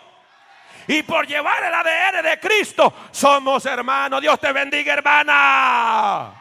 [0.89, 4.21] Y por llevar el ADN de Cristo, somos hermanos.
[4.21, 6.33] Dios te bendiga, hermana.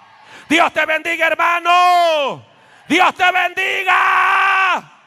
[0.49, 2.43] Dios te bendiga, hermano.
[2.87, 4.99] Dios te bendiga.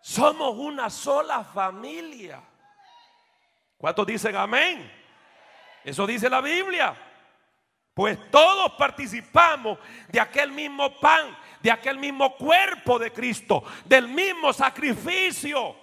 [0.00, 2.40] Somos una sola familia.
[3.76, 4.90] ¿Cuántos dicen amén?
[5.84, 6.96] Eso dice la Biblia.
[7.98, 14.52] Pues todos participamos de aquel mismo pan, de aquel mismo cuerpo de Cristo, del mismo
[14.52, 15.74] sacrificio.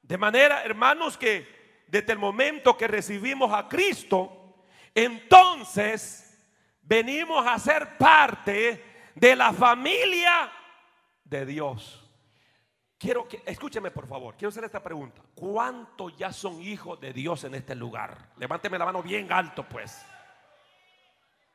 [0.00, 4.64] De manera, hermanos, que desde el momento que recibimos a Cristo,
[4.94, 6.48] entonces
[6.80, 10.50] venimos a ser parte de la familia
[11.24, 12.10] de Dios.
[12.96, 15.20] Quiero que, escúcheme por favor, quiero hacer esta pregunta.
[15.34, 18.30] ¿Cuántos ya son hijos de Dios en este lugar?
[18.38, 20.02] Levánteme la mano bien alto, pues.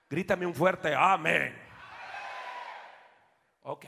[0.10, 1.56] Grítame un fuerte amén.
[3.64, 3.86] Ok.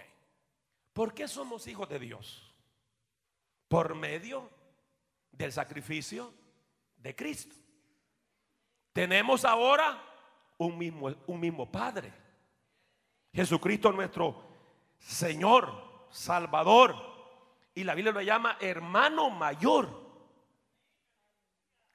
[0.94, 2.54] ¿Por qué somos hijos de Dios?
[3.68, 4.50] Por medio
[5.32, 6.34] del sacrificio
[6.98, 7.56] de Cristo.
[8.94, 10.02] Tenemos ahora
[10.58, 12.12] un mismo, un mismo Padre.
[13.32, 14.44] Jesucristo nuestro
[14.98, 16.96] Señor, Salvador
[17.76, 20.08] y la Biblia lo llama hermano mayor.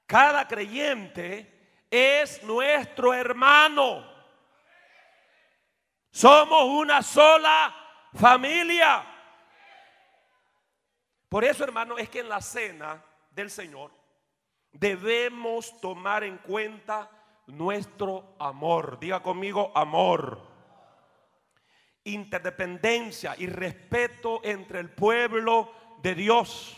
[0.05, 4.12] Cada creyente es nuestro hermano.
[6.13, 7.75] Somos una sola
[8.13, 9.03] familia.
[11.27, 13.91] Por eso, hermano, es que en la cena del Señor
[14.71, 17.09] debemos tomar en cuenta
[17.47, 18.99] nuestro amor.
[18.99, 20.53] Diga conmigo, amor
[22.03, 26.77] interdependencia y respeto entre el pueblo de Dios.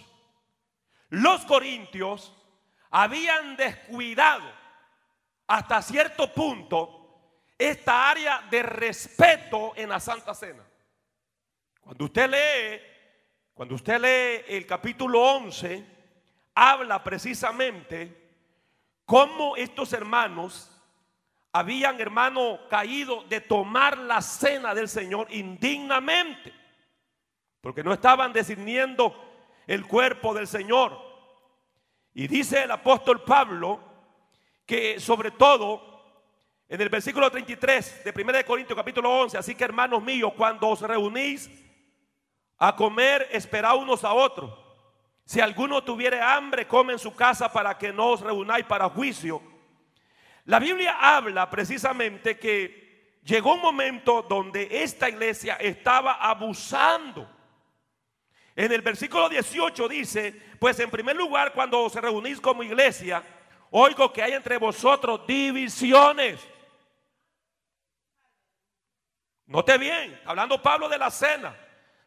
[1.10, 2.34] Los corintios
[2.89, 4.50] habían descuidado
[5.48, 7.05] hasta cierto punto
[7.58, 10.63] esta área de respeto en la Santa Cena.
[11.82, 12.82] Cuando usted lee,
[13.54, 15.86] cuando usted lee el capítulo 11,
[16.56, 18.34] habla precisamente
[19.06, 20.72] cómo estos hermanos
[21.52, 26.54] habían, hermano, caído de tomar la cena del Señor indignamente,
[27.62, 29.15] porque no estaban discerniendo
[29.65, 31.00] el cuerpo del Señor.
[32.13, 33.80] Y dice el apóstol Pablo
[34.65, 35.94] que sobre todo
[36.67, 40.82] en el versículo 33 de 1 Corintios capítulo 11, así que hermanos míos, cuando os
[40.82, 41.49] reunís
[42.58, 44.51] a comer, esperad unos a otros.
[45.25, 49.41] Si alguno tuviere hambre, come en su casa para que no os reunáis para juicio.
[50.45, 57.30] La Biblia habla precisamente que llegó un momento donde esta iglesia estaba abusando.
[58.56, 63.23] En el versículo 18 dice, pues en primer lugar cuando se reunís como iglesia,
[63.71, 66.39] oigo que hay entre vosotros divisiones.
[69.47, 71.55] Note bien, hablando Pablo de la cena,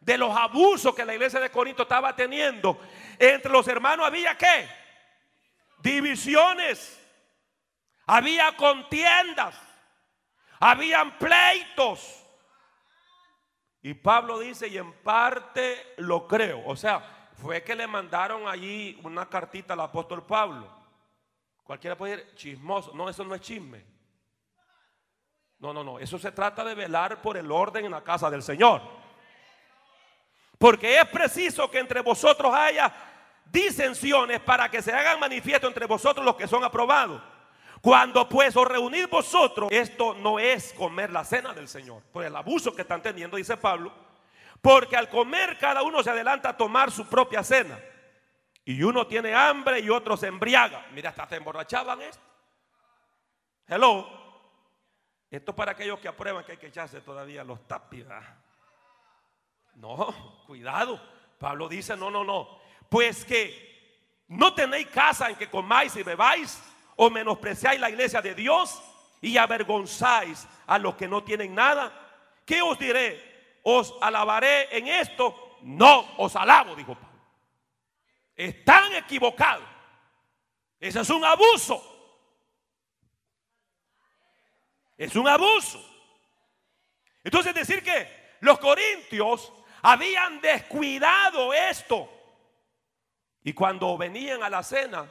[0.00, 2.80] de los abusos que la iglesia de Corinto estaba teniendo.
[3.18, 4.68] Entre los hermanos había qué?
[5.78, 6.98] Divisiones.
[8.10, 9.54] Había contiendas,
[10.58, 12.24] habían pleitos.
[13.82, 16.62] Y Pablo dice, y en parte lo creo.
[16.64, 20.74] O sea, fue que le mandaron allí una cartita al apóstol Pablo.
[21.62, 22.94] Cualquiera puede decir, chismoso.
[22.94, 23.84] No, eso no es chisme.
[25.58, 25.98] No, no, no.
[25.98, 28.80] Eso se trata de velar por el orden en la casa del Señor.
[30.56, 32.92] Porque es preciso que entre vosotros haya
[33.46, 37.22] disensiones para que se hagan manifiesto entre vosotros los que son aprobados.
[37.80, 42.34] Cuando pues os reunís vosotros, esto no es comer la cena del Señor, por el
[42.34, 43.92] abuso que están teniendo, dice Pablo,
[44.60, 47.78] porque al comer cada uno se adelanta a tomar su propia cena.
[48.64, 50.86] Y uno tiene hambre y otro se embriaga.
[50.92, 52.22] Mira, hasta se emborrachaban esto.
[53.66, 54.17] Hello.
[55.30, 58.04] Esto para aquellos que aprueban que hay que echarse todavía los tapis.
[59.74, 61.00] No, cuidado.
[61.38, 62.58] Pablo dice, no, no, no.
[62.88, 66.62] Pues que no tenéis casa en que comáis y bebáis
[66.96, 68.82] o menospreciáis la iglesia de Dios
[69.20, 71.92] y avergonzáis a los que no tienen nada.
[72.44, 73.60] ¿Qué os diré?
[73.62, 75.58] ¿Os alabaré en esto?
[75.62, 77.18] No, os alabo, dijo Pablo.
[78.34, 79.66] Están equivocados.
[80.80, 81.97] Ese es un abuso.
[84.98, 85.82] Es un abuso.
[87.22, 92.10] Entonces decir que los corintios habían descuidado esto.
[93.44, 95.08] Y cuando venían a la cena,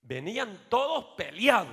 [0.00, 1.68] venían todos peleados.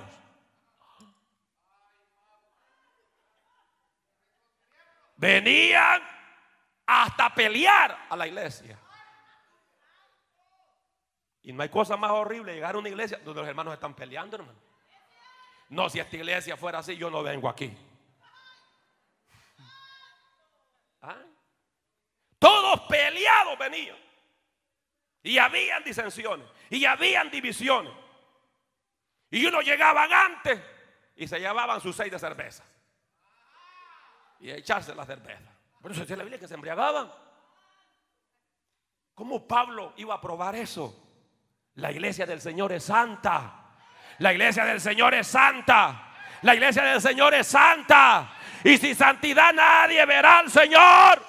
[5.16, 6.02] Venían
[6.86, 8.78] hasta pelear a la iglesia.
[11.42, 14.36] Y no hay cosa más horrible llegar a una iglesia donde los hermanos están peleando,
[14.36, 14.67] hermano.
[15.68, 17.76] No, si esta iglesia fuera así, yo no vengo aquí.
[21.02, 21.22] ¿Ah?
[22.38, 23.96] Todos peleados venían.
[25.22, 26.46] Y habían disensiones.
[26.70, 27.92] Y habían divisiones.
[29.30, 30.60] Y unos llegaban antes
[31.16, 32.64] y se llevaban sus seis de cerveza.
[34.40, 35.52] Y a echarse la cerveza.
[35.82, 37.12] Por eso dice la Biblia que se embriagaban.
[39.14, 41.08] ¿Cómo Pablo iba a probar eso?
[41.74, 43.57] La iglesia del Señor es santa.
[44.18, 46.08] La iglesia del Señor es santa.
[46.42, 48.30] La iglesia del Señor es santa.
[48.64, 51.22] Y sin santidad nadie verá al Señor.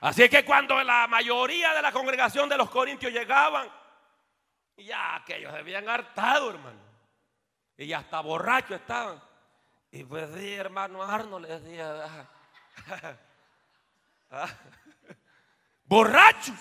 [0.00, 3.68] Así que cuando la mayoría de la congregación de los corintios llegaban,
[4.76, 6.80] ya aquellos se habían hartado, hermano.
[7.76, 9.20] Y hasta borrachos estaban.
[9.90, 12.28] Y pues sí, hermano Arno les decía,
[14.30, 14.48] ¿Ah?
[15.84, 16.58] Borrachos.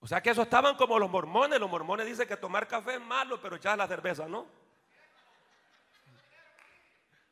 [0.00, 1.58] O sea que eso estaban como los mormones.
[1.58, 4.46] Los mormones dicen que tomar café es malo, pero echar la cerveza, ¿no?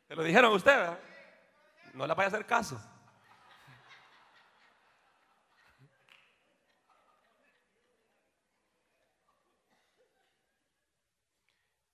[0.08, 0.98] Se lo dijeron a usted,
[1.94, 2.80] No le vaya a hacer caso.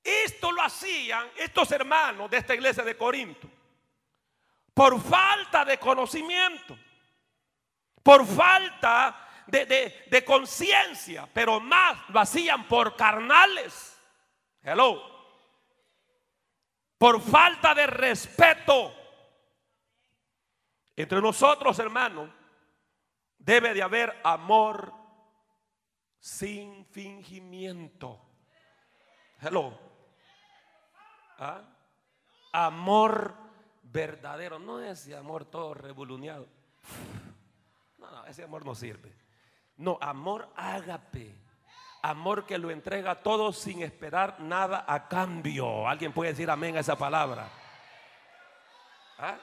[0.05, 3.58] Esto lo hacían estos hermanos de esta iglesia de Corinto
[4.79, 6.79] por falta de conocimiento,
[8.01, 14.01] por falta de, conciencia, pero más lo hacían por carnales.
[14.63, 15.03] Hello.
[16.97, 18.95] Por falta de respeto.
[20.95, 22.31] Entre nosotros, hermanos,
[23.37, 24.95] debe de haber amor
[26.21, 28.25] sin fingimiento.
[29.41, 29.77] Hello.
[31.37, 31.65] ¿Ah?
[32.53, 33.48] Amor
[33.93, 36.47] verdadero, no ese amor todo revolucionado.
[37.99, 39.13] No, no, ese amor no sirve.
[39.77, 41.35] No, amor ágape.
[42.03, 45.89] Amor que lo entrega todo sin esperar nada a cambio.
[45.89, 47.49] ¿Alguien puede decir amén a esa palabra?
[49.19, 49.37] ¿Ah?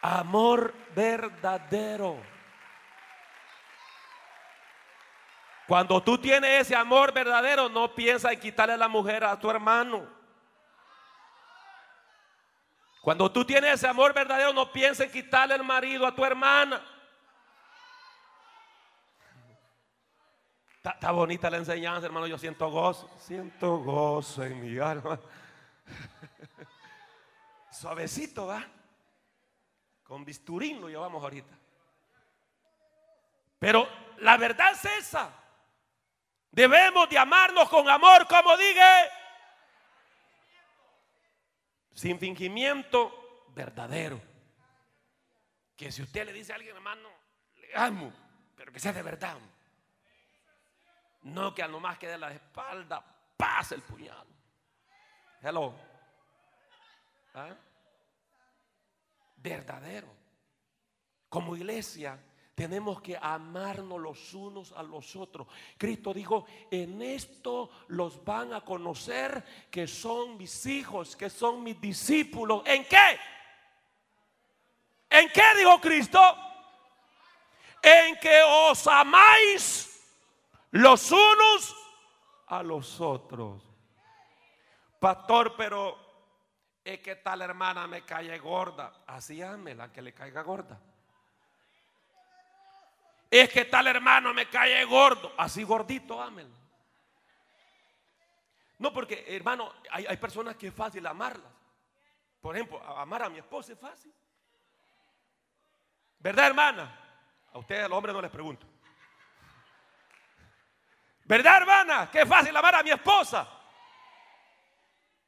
[0.00, 2.16] Amor verdadero.
[5.68, 10.21] Cuando tú tienes ese amor verdadero, no piensas en quitarle la mujer a tu hermano.
[13.02, 16.80] Cuando tú tienes ese amor verdadero, no pienses en quitarle el marido a tu hermana.
[20.84, 22.28] Está, bonita la enseñanza, hermano.
[22.28, 23.10] Yo siento gozo.
[23.18, 25.18] Siento gozo en mi alma.
[27.72, 28.64] Suavecito, ¿va?
[30.04, 31.58] Con bisturín lo llevamos ahorita.
[33.58, 33.88] Pero
[34.18, 35.28] la verdad es esa.
[36.52, 38.80] Debemos de amarnos con amor, como dije
[41.94, 44.20] sin fingimiento verdadero.
[45.76, 47.08] Que si usted le dice a alguien, hermano,
[47.56, 48.12] le amo,
[48.56, 49.38] pero que sea de verdad.
[51.22, 53.04] No que a nomás quede la espalda,
[53.36, 54.26] pase el puñal.
[55.40, 55.74] Hello.
[57.34, 57.54] ¿Ah?
[59.36, 60.08] Verdadero.
[61.28, 62.18] Como iglesia
[62.54, 65.46] tenemos que amarnos los unos a los otros.
[65.78, 71.80] Cristo dijo, en esto los van a conocer que son mis hijos, que son mis
[71.80, 72.62] discípulos.
[72.66, 73.18] ¿En qué?
[75.08, 76.20] ¿En qué dijo Cristo?
[77.82, 79.88] En que os amáis
[80.72, 81.76] los unos
[82.48, 83.62] a los otros.
[85.00, 85.98] Pastor, pero
[86.84, 89.04] es que tal hermana me cae gorda.
[89.06, 90.80] Así la que le caiga gorda.
[93.32, 95.32] Es que tal hermano me cae gordo.
[95.38, 96.54] Así gordito, amén.
[98.76, 101.50] No, porque hermano, hay, personas que es fácil amarlas.
[102.42, 104.12] Por ejemplo, amar a mi esposa es fácil.
[106.18, 106.94] ¿Verdad, hermana?
[107.54, 108.66] A ustedes, los hombres, no les pregunto.
[111.24, 112.10] ¿Verdad, hermana?
[112.10, 113.48] Qué fácil amar a mi esposa.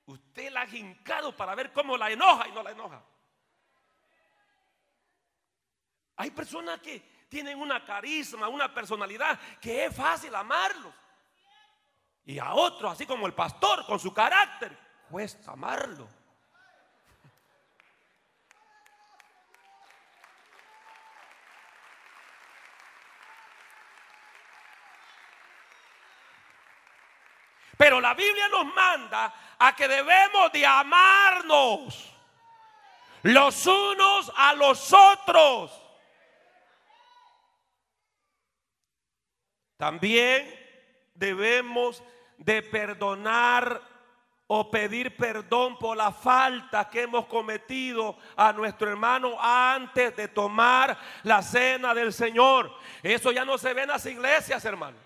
[0.05, 3.03] Usted la ha hincado para ver cómo la enoja y no la enoja.
[6.17, 10.93] Hay personas que tienen una carisma, una personalidad que es fácil amarlos.
[12.25, 14.77] Y a otros, así como el pastor, con su carácter,
[15.11, 16.09] cuesta amarlo.
[27.77, 32.15] Pero la Biblia nos manda a que debemos de amarnos
[33.23, 35.84] los unos a los otros.
[39.85, 40.51] También
[41.15, 42.03] debemos
[42.39, 43.83] de perdonar
[44.47, 50.99] o pedir perdón por la falta que hemos cometido a nuestro hermano antes de tomar
[51.23, 52.75] la cena del Señor.
[53.03, 54.97] Eso ya no se ve en las iglesias, hermano.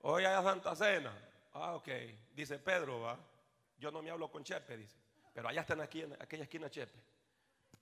[0.00, 1.12] Hoy hay Santa Cena.
[1.52, 1.88] Ah, ok.
[2.34, 3.16] Dice Pedro, va.
[3.78, 4.96] Yo no me hablo con Chepe, dice.
[5.32, 6.98] Pero allá están aquí en aquella esquina Chepe.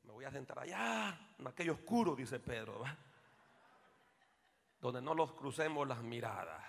[0.02, 2.94] Me voy a sentar allá, en aquello oscuro, dice Pedro, va.
[4.86, 6.62] Donde no los crucemos las miradas.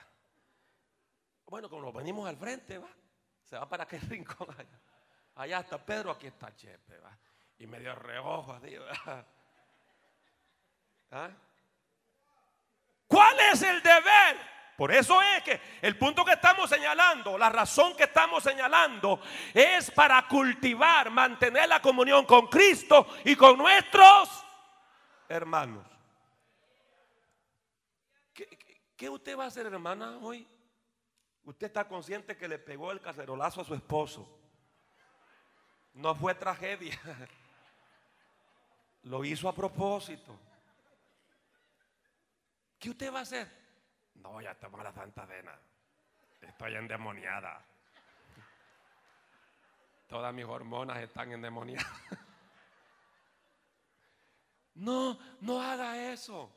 [1.45, 2.89] Bueno, como venimos al frente, va.
[3.43, 4.79] Se va para aquel rincón allá.
[5.35, 7.15] Allá está Pedro, aquí está Chepe, va.
[7.59, 9.23] Y medio reojo así, va.
[11.11, 11.29] ¿Ah?
[13.05, 14.37] ¿Cuál es el deber?
[14.75, 19.21] Por eso es que el punto que estamos señalando, la razón que estamos señalando
[19.53, 24.43] es para cultivar, mantener la comunión con Cristo y con nuestros
[25.29, 25.96] hermanos.
[28.97, 30.45] ¿Qué, usted va a hacer, hermana, hoy?
[31.43, 34.27] Usted está consciente que le pegó el cacerolazo a su esposo.
[35.93, 36.99] No fue tragedia.
[39.03, 40.37] Lo hizo a propósito.
[42.79, 43.47] ¿Qué usted va a hacer?
[44.15, 45.55] No, ya estamos la Santa Cena.
[46.41, 47.63] Estoy endemoniada.
[50.07, 51.87] Todas mis hormonas están endemoniadas.
[54.79, 56.51] No, no haga eso.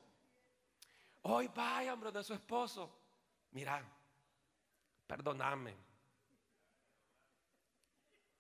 [1.23, 2.99] Hoy vaya, hombre, de su esposo.
[3.53, 3.83] Mira,
[5.07, 5.77] perdóname.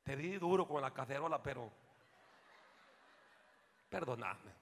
[0.02, 1.70] Te di duro con la cacerola, pero
[3.88, 4.52] perdóname.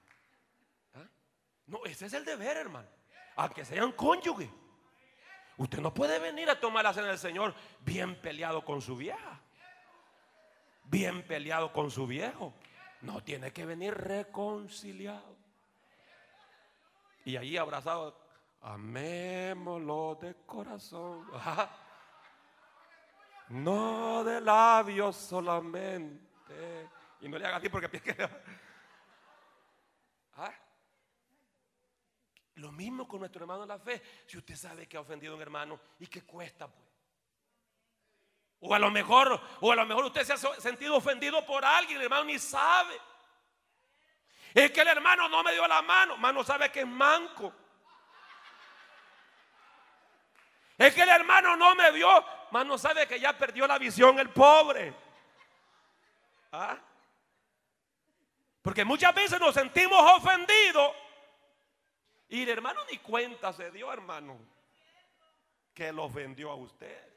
[0.95, 1.07] ¿Ah?
[1.67, 2.99] No, ese es el deber, hermano
[3.39, 4.49] aunque sean cónyuge.
[5.57, 9.41] Usted no puede venir a tomar la cena del Señor bien peleado con su vieja,
[10.83, 12.53] bien peleado con su viejo.
[13.01, 15.37] No, tiene que venir reconciliado.
[17.29, 18.17] Y allí abrazado,
[18.61, 21.27] amémoslo de corazón.
[23.49, 26.87] No de labios solamente.
[27.21, 27.89] Y no le haga así porque
[30.35, 30.53] ¿Ah?
[32.55, 34.03] Lo mismo con nuestro hermano en la fe.
[34.27, 36.87] Si usted sabe que ha ofendido un hermano y que cuesta, pues.
[38.59, 41.97] O a lo mejor, o a lo mejor usted se ha sentido ofendido por alguien,
[41.97, 42.93] el hermano ni sabe.
[44.53, 47.53] Es que el hermano no me dio la mano, hermano sabe que es manco.
[50.77, 52.09] Es que el hermano no me vio,
[52.45, 54.95] hermano sabe que ya perdió la visión el pobre.
[56.51, 56.77] ¿Ah?
[58.61, 60.93] Porque muchas veces nos sentimos ofendidos
[62.29, 64.39] y el hermano ni cuenta se dio, hermano,
[65.73, 67.09] que lo vendió a usted.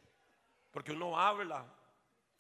[0.70, 1.64] Porque uno habla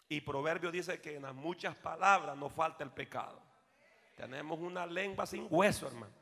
[0.08, 3.51] y Proverbio dice que en las muchas palabras no falta el pecado.
[4.16, 6.12] Tenemos una lengua sin hueso, hermano.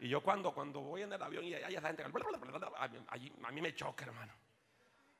[0.00, 3.74] Y yo cuando, cuando voy en el avión y hay esa gente, a mí, me
[3.74, 4.32] choca, hermano.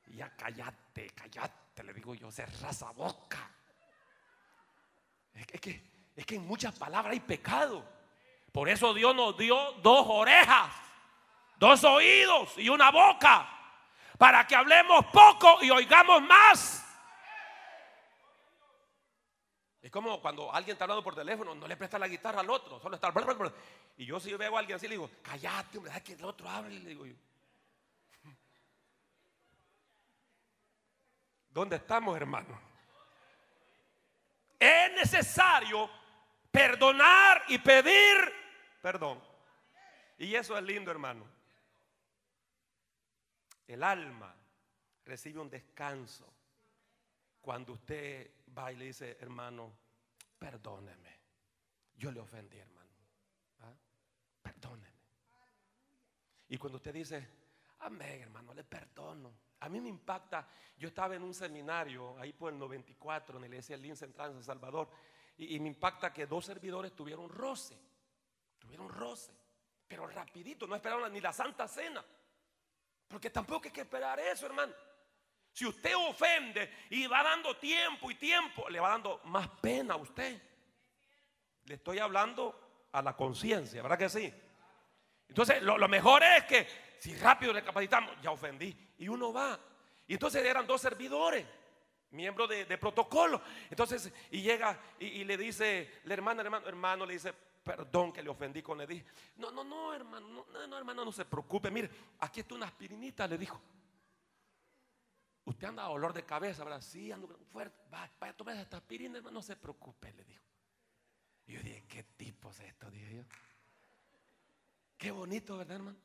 [0.07, 3.49] Y ya cállate, cállate, le digo yo, cerra esa boca.
[5.35, 5.83] Es que,
[6.15, 7.85] es que en muchas palabras hay pecado.
[8.51, 10.73] Por eso Dios nos dio dos orejas,
[11.57, 13.47] dos oídos y una boca,
[14.17, 16.90] para que hablemos poco y oigamos más.
[19.81, 22.79] Es como cuando alguien está hablando por teléfono, no le presta la guitarra al otro,
[22.79, 23.11] solo está.
[23.97, 26.79] Y yo si veo a alguien así, le digo, cállate, hombre, que el otro hable,
[26.79, 27.05] le digo.
[31.49, 32.59] ¿Dónde estamos, hermano?
[34.59, 35.89] Es necesario
[36.51, 38.41] perdonar y pedir
[38.81, 39.21] perdón.
[40.17, 41.25] Y eso es lindo, hermano.
[43.67, 44.35] El alma
[45.05, 46.27] recibe un descanso
[47.41, 49.73] cuando usted va y le dice, hermano,
[50.37, 51.19] perdóneme.
[51.95, 52.89] Yo le ofendí, hermano.
[53.59, 53.73] ¿Ah?
[54.41, 54.91] Perdóneme.
[56.49, 57.27] Y cuando usted dice,
[57.79, 59.33] amén, hermano, le perdono.
[59.59, 60.47] A mí me impacta.
[60.77, 64.37] Yo estaba en un seminario ahí por el 94 en la iglesia Lin Central en
[64.37, 64.89] San Salvador.
[65.37, 67.77] Y, y me impacta que dos servidores tuvieron roce.
[68.59, 69.31] Tuvieron roce.
[69.87, 72.03] Pero rapidito, no esperaron ni la Santa Cena.
[73.07, 74.73] Porque tampoco hay que esperar eso, hermano.
[75.53, 79.97] Si usted ofende y va dando tiempo y tiempo, le va dando más pena a
[79.97, 80.41] usted.
[81.65, 84.33] Le estoy hablando a la conciencia, ¿verdad que sí?
[85.27, 86.67] Entonces, lo, mejor es que
[86.99, 88.75] si rápido le capacitamos, ya ofendí.
[88.97, 89.59] Y uno va.
[90.07, 91.45] Y entonces eran dos servidores,
[92.11, 93.41] miembros de, protocolo.
[93.69, 97.33] Entonces, y llega y, le dice, la hermana, hermano, hermano, le dice,
[97.63, 99.05] perdón que le ofendí con le dije.
[99.37, 101.71] No, no, no, hermano, no, no, hermano, no se preocupe.
[101.71, 101.89] Mire,
[102.19, 103.61] aquí está una aspirinita, le dijo.
[105.51, 106.81] Usted anda a dolor de cabeza, ¿verdad?
[106.81, 107.77] Sí, ando fuerte.
[107.89, 110.43] Vaya, vaya, tome esta aspirina, hermano, no se preocupe, le dijo.
[111.45, 112.89] Y yo dije, ¿qué tipo es esto?
[112.89, 113.23] Dije yo.
[114.97, 115.97] Qué bonito, ¿verdad, hermano?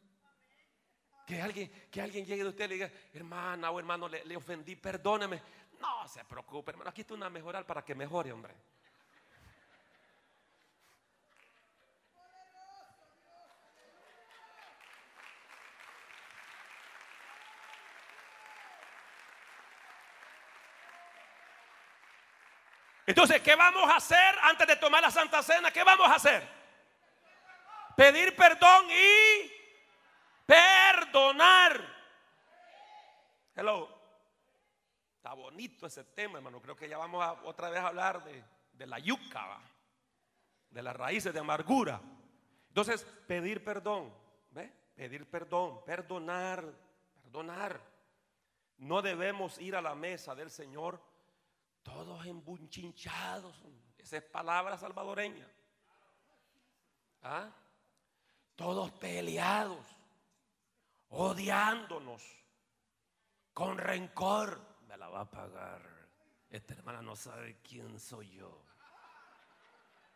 [1.26, 4.74] Que alguien, que alguien llegue de usted y le diga, hermana o hermano, le, ofendí,
[4.74, 5.40] perdóneme.
[5.80, 6.90] No se preocupe, hermano.
[6.90, 8.55] Aquí está una mejoral para que mejore, hombre.
[23.07, 25.70] Entonces, ¿qué vamos a hacer antes de tomar la Santa Cena?
[25.70, 26.57] ¿Qué vamos a hacer?
[27.96, 29.50] pedir perdón y
[30.44, 31.80] perdonar.
[33.54, 33.96] Hello.
[35.16, 36.61] Está bonito ese tema, hermano.
[36.61, 39.59] Creo que ya vamos a otra vez a hablar de, la yuca,
[40.70, 42.00] de las raíces de amargura.
[42.68, 44.14] Entonces, pedir perdón,
[44.50, 44.70] ¿ve?
[44.94, 46.64] Pedir perdón, perdonar,
[47.24, 47.80] perdonar.
[48.76, 51.00] No debemos ir a la mesa del Señor
[51.87, 53.55] todos embunchinchados.
[53.97, 55.49] Esa es palabra salvadoreña.
[57.22, 57.49] ¿Ah?
[58.57, 59.87] todos peleados,
[61.11, 62.22] odiándonos,
[63.53, 64.61] con rencor.
[64.89, 65.82] Me la va a pagar.
[66.49, 68.64] Esta hermana no sabe quién soy yo.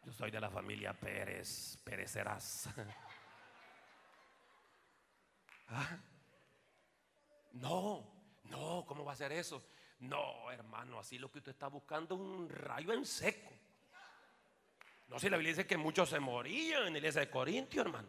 [0.04, 2.70] Yo soy de la familia Pérez, Perecerás.
[5.68, 5.98] ¿Ah?
[7.52, 8.10] No,
[8.44, 9.62] no, ¿cómo va a ser eso?
[10.00, 13.50] No, hermano, así lo que usted está buscando es un rayo en seco.
[15.08, 18.08] No sé, la Biblia dice que muchos se morían en la iglesia de Corintio, hermano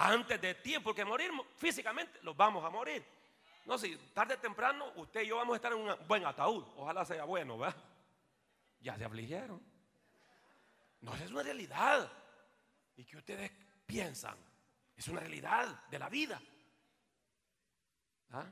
[0.00, 3.04] antes de tiempo, porque morir físicamente los vamos a morir.
[3.66, 6.64] No, si tarde o temprano usted y yo vamos a estar en un buen ataúd.
[6.76, 7.76] Ojalá sea bueno, ¿verdad?
[8.80, 9.60] Ya se afligieron.
[11.00, 12.10] No, es una realidad.
[12.96, 13.50] Y que ustedes
[13.86, 14.36] piensan,
[14.96, 16.40] es una realidad de la vida.
[18.30, 18.46] ¿Ah?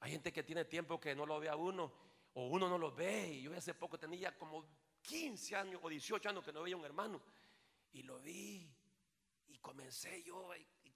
[0.00, 1.92] Hay gente que tiene tiempo que no lo ve a uno,
[2.34, 3.28] o uno no lo ve.
[3.28, 4.66] Y yo hace poco tenía como
[5.02, 7.22] 15 años o 18 años que no veía un hermano.
[7.92, 8.68] Y lo vi
[9.48, 10.90] y comencé yo y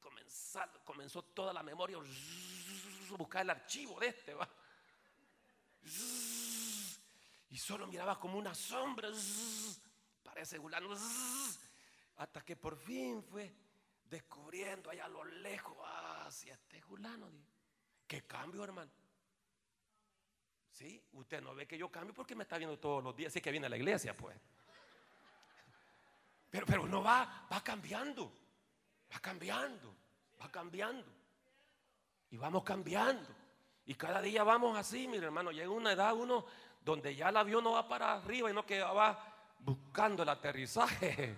[0.85, 4.35] comenzó toda la memoria a buscar el archivo de este.
[4.35, 4.49] ¿va?
[7.51, 9.11] Y solo miraba como una sombra.
[10.23, 10.95] Parece Julano.
[12.17, 13.53] Hasta que por fin fue
[14.05, 15.77] descubriendo allá a lo lejos.
[16.27, 17.31] Hacia este Julano.
[18.11, 18.91] ¿Qué cambio, hermano?
[20.73, 21.01] ¿Sí?
[21.13, 23.33] Usted no ve que yo cambio porque me está viendo todos los días.
[23.33, 24.37] Sí que viene a la iglesia, pues.
[26.51, 28.33] Pero, pero uno va, va cambiando.
[29.15, 29.95] Va cambiando,
[30.43, 31.07] va cambiando.
[32.33, 33.29] Y vamos cambiando.
[33.87, 35.53] Y cada día vamos así, mi hermano.
[35.53, 36.45] Llega una edad uno
[36.81, 41.37] donde ya el avión no va para arriba y no que va buscando el aterrizaje.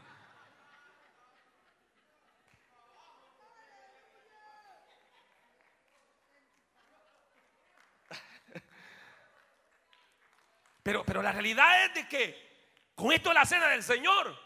[10.82, 12.52] Pero, pero la realidad es de que
[12.94, 14.36] con esto es la cena del Señor.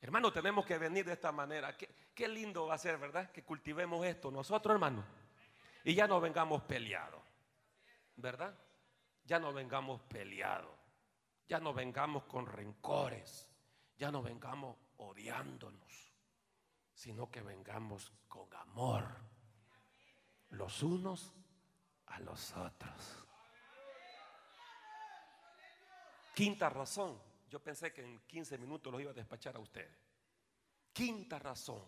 [0.00, 1.76] Hermano, tenemos que venir de esta manera.
[1.76, 3.30] Qué, lindo va a ser, ¿verdad?
[3.30, 5.04] Que cultivemos esto nosotros, hermano.
[5.82, 7.22] Y ya no vengamos peleados,
[8.16, 8.54] ¿verdad?
[9.24, 10.76] Ya no vengamos peleados.
[11.48, 13.48] Ya no vengamos con rencores.
[13.96, 16.12] Ya no vengamos odiándonos.
[16.92, 19.06] Sino que vengamos con amor.
[20.50, 21.32] Los unos
[22.06, 23.23] a los otros.
[26.34, 27.18] Quinta razón
[27.54, 29.96] yo pensé que en 15 minutos los iba a despachar a ustedes.
[30.92, 31.82] Quinta razón,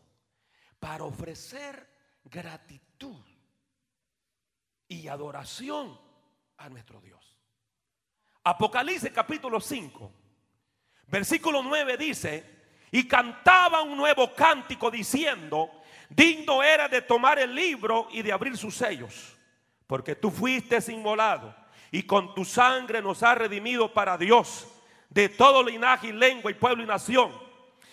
[0.79, 1.89] para ofrecer
[2.23, 3.21] gratitud
[4.87, 6.01] y adoración
[6.59, 7.37] a nuestro Dios.
[8.45, 10.13] Apocalipsis capítulo 5,
[11.09, 12.57] versículo 9 dice,
[12.93, 18.57] y cantaba un nuevo cántico diciendo, digno era de tomar el libro y de abrir
[18.57, 19.37] sus sellos,
[19.89, 21.66] porque tú fuiste inmolado
[21.97, 24.69] y con tu sangre nos has redimido para Dios
[25.09, 27.33] de todo linaje y lengua y pueblo y nación.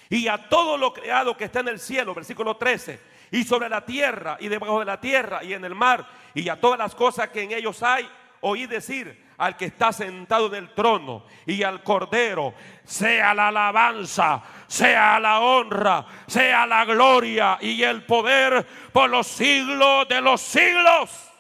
[0.10, 3.00] Y a todo lo creado que está en el cielo, versículo 13,
[3.32, 6.60] y sobre la tierra y debajo de la tierra y en el mar, y a
[6.60, 8.06] todas las cosas que en ellos hay,
[8.42, 14.44] oí decir al que está sentado en el trono y al cordero, sea la alabanza,
[14.68, 21.33] sea la honra, sea la gloria y el poder por los siglos de los siglos.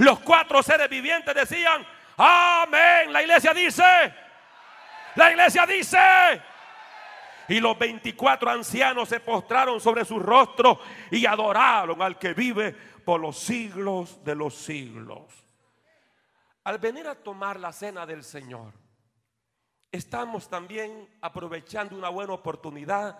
[0.00, 1.86] Los cuatro seres vivientes decían,
[2.16, 3.12] amén.
[3.12, 3.82] La iglesia dice,
[5.14, 5.98] la iglesia dice,
[7.48, 10.80] y los 24 ancianos se postraron sobre su rostro
[11.10, 12.72] y adoraron al que vive
[13.04, 15.34] por los siglos de los siglos.
[16.64, 18.72] Al venir a tomar la cena del Señor,
[19.92, 23.18] estamos también aprovechando una buena oportunidad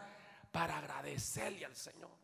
[0.51, 2.20] para agradecerle al Señor.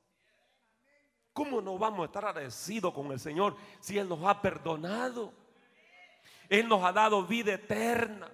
[1.36, 5.34] ¿Cómo no vamos a estar agradecidos con el Señor si Él nos ha perdonado?
[6.48, 8.30] Él nos ha dado vida eterna.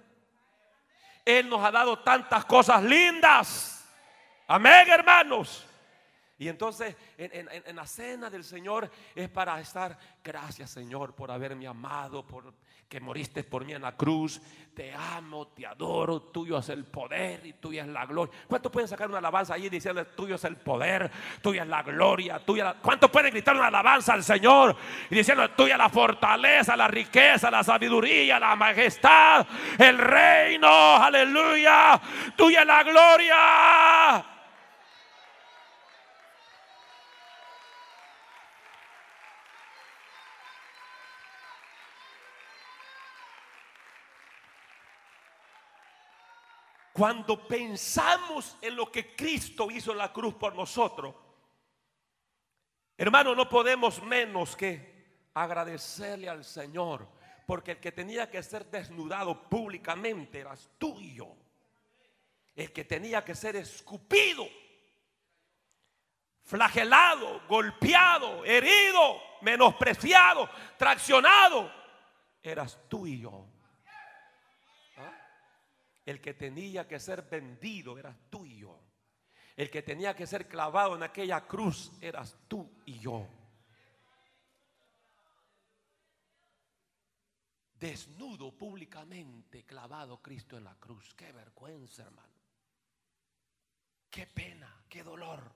[1.25, 3.85] Él nos ha dado tantas cosas lindas.
[4.47, 5.65] Amén, hermanos.
[6.37, 12.25] Y entonces en, la cena del Señor es para estar, gracias Señor por haberme amado,
[12.25, 12.53] por
[12.93, 14.39] que moriste por mí en la cruz.
[14.75, 18.31] Te amo, te adoro, tuyo es el poder y tuya es la gloria.
[18.47, 21.09] ¿Cuántos pueden sacar una alabanza allí diciendo tuyo es el poder,
[21.41, 22.75] tuya es la gloria, tuya?
[22.79, 24.75] ¿Cuántos pueden gritar una alabanza al Señor
[25.09, 29.47] y diciendo tuya la fortaleza, la riqueza, la sabiduría, la majestad,
[29.79, 30.67] el reino,
[30.97, 31.99] aleluya,
[32.35, 34.32] tuya la gloria?
[46.93, 51.15] Cuando pensamos en lo que Cristo hizo en la cruz por nosotros,
[52.95, 54.93] hermano, no podemos menos que
[55.33, 57.09] agradecerle al Señor,
[57.47, 61.35] porque el que tenía que ser desnudado públicamente eras tú y yo.
[62.55, 64.47] El que tenía que ser escupido,
[66.43, 71.71] flagelado, golpeado, herido, menospreciado, traccionado,
[72.43, 73.47] eras tú y yo.
[76.05, 78.79] El que tenía que ser vendido eras tú y yo.
[79.55, 83.27] El que tenía que ser clavado en aquella cruz eras tú y yo.
[87.79, 91.13] Desnudo públicamente clavado Cristo en la cruz.
[91.15, 92.33] Qué vergüenza, hermano.
[94.09, 95.51] Qué pena, qué dolor.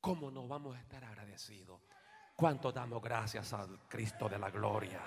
[0.00, 1.80] ¿Cómo nos vamos a estar agradecidos?
[2.34, 5.00] ¿Cuánto damos gracias al Cristo de la gloria?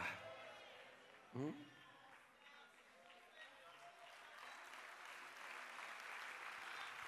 [1.34, 1.73] ¿Mm?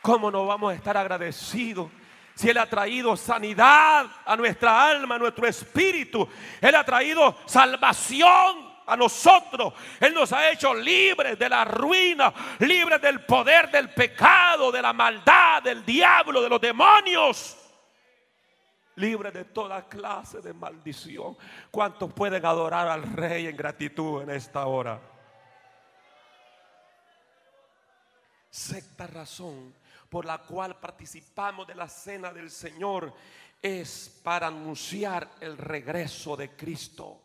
[0.06, 1.90] ¿Cómo no vamos a estar agradecidos?
[2.36, 6.30] Si Él ha traído sanidad a nuestra alma, a nuestro espíritu.
[6.62, 9.74] Él ha traído salvación a nosotros.
[10.00, 14.94] Él nos ha hecho libres de la ruina, libres del poder del pecado, de la
[14.94, 17.58] maldad, del diablo, de los demonios.
[18.98, 21.36] Libres de toda clase de maldición.
[21.72, 25.02] ¿Cuántos pueden adorar al Rey en gratitud en esta hora?
[28.52, 29.74] Sexta razón
[30.16, 33.14] por la cual participamos de la cena del Señor
[33.62, 37.22] es para anunciar el regreso de Cristo,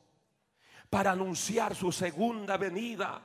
[0.91, 3.23] para anunciar su segunda venida.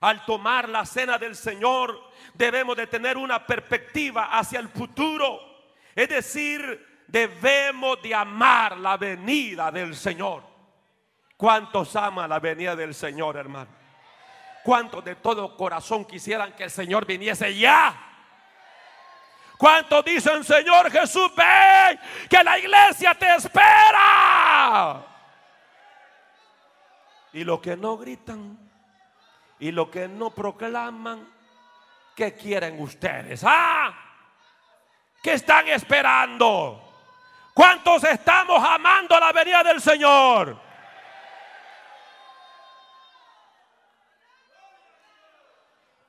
[0.00, 1.98] Al tomar la cena del Señor
[2.34, 5.40] debemos de tener una perspectiva hacia el futuro,
[5.94, 10.42] es decir, debemos de amar la venida del Señor.
[11.34, 13.70] ¿Cuántos aman la venida del Señor, hermano?
[14.62, 18.02] ¿Cuántos de todo corazón quisieran que el Señor viniese ya?
[19.56, 21.98] ¿Cuántos dicen, Señor Jesús, ven,
[22.28, 25.02] que la iglesia te espera?
[27.32, 28.58] Y lo que no gritan
[29.58, 31.26] y lo que no proclaman,
[32.14, 33.42] ¿qué quieren ustedes?
[33.46, 33.94] ¿Ah?
[35.22, 36.82] ¿Qué están esperando?
[37.54, 40.60] ¿Cuántos estamos amando la venida del Señor?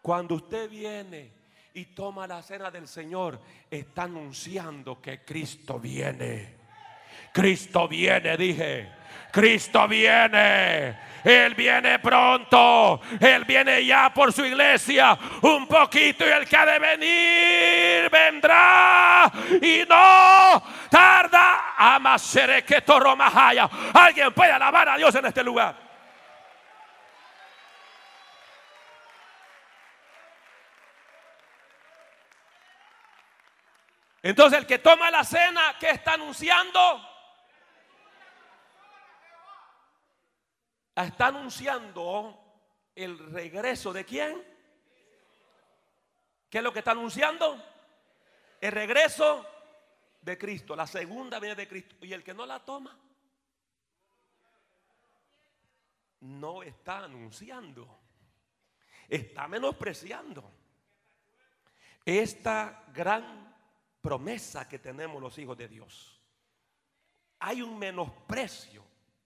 [0.01, 1.36] Cuando usted viene
[1.77, 6.55] y toma la cena del Señor, está anunciando que Cristo viene.
[7.31, 8.89] Cristo viene, dije.
[9.31, 10.97] Cristo viene.
[11.23, 12.99] Él viene pronto.
[13.19, 15.15] Él viene ya por su iglesia.
[15.43, 19.31] Un poquito y el que ha de venir vendrá.
[19.61, 21.75] Y no tarda.
[23.93, 25.86] Alguien puede alabar a Dios en este lugar.
[34.27, 36.79] Entonces el que toma la cena, ¿qué está anunciando?
[40.93, 42.37] Está anunciando
[42.93, 44.45] el regreso de quién?
[46.49, 47.57] ¿Qué es lo que está anunciando?
[48.59, 49.47] El regreso
[50.19, 51.95] de Cristo, la segunda venida de Cristo.
[52.01, 52.99] Y el que no la toma,
[56.19, 57.87] no está anunciando,
[59.07, 60.51] está menospreciando
[62.03, 63.55] esta gran
[64.07, 66.17] promesa que tenemos los hijos de Dios.
[67.39, 68.81] Hay un menosprecio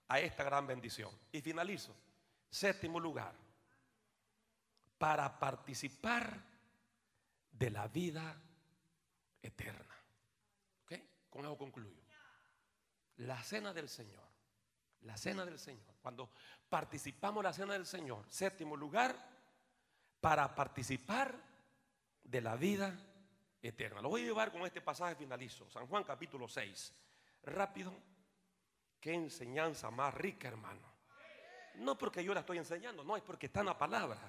[0.08, 1.12] a esta gran bendición.
[1.32, 1.96] Y finalizo.
[2.50, 3.36] Séptimo lugar.
[4.98, 6.36] Para participar
[7.52, 8.36] de la vida
[9.44, 9.96] eterna.
[10.84, 11.00] ¿Ok?
[11.30, 12.02] Con eso concluyo.
[13.18, 14.28] La cena del Señor.
[15.02, 15.94] La cena del Señor.
[16.02, 16.32] Cuando
[16.68, 18.26] participamos la cena del Señor.
[18.30, 19.16] Séptimo lugar.
[20.20, 21.36] Para participar
[22.24, 23.11] de la vida eterna.
[24.02, 25.70] Lo voy a llevar con este pasaje finalizo.
[25.70, 26.94] San Juan capítulo 6.
[27.44, 27.94] Rápido.
[29.00, 30.92] Qué enseñanza más rica, hermano.
[31.76, 34.20] No porque yo la estoy enseñando, no, es porque está en la palabra.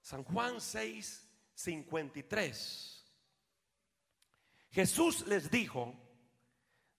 [0.00, 3.14] San Juan 6, 53.
[4.70, 5.94] Jesús les dijo,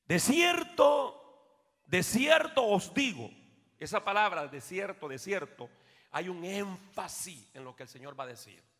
[0.06, 3.30] de cierto, de cierto os digo,
[3.78, 5.70] esa palabra, de cierto, de cierto,
[6.12, 8.71] hay un énfasis en lo que el Señor va a decir.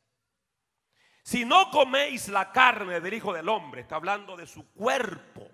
[1.24, 5.48] Si no coméis la carne del Hijo del Hombre, está hablando de su cuerpo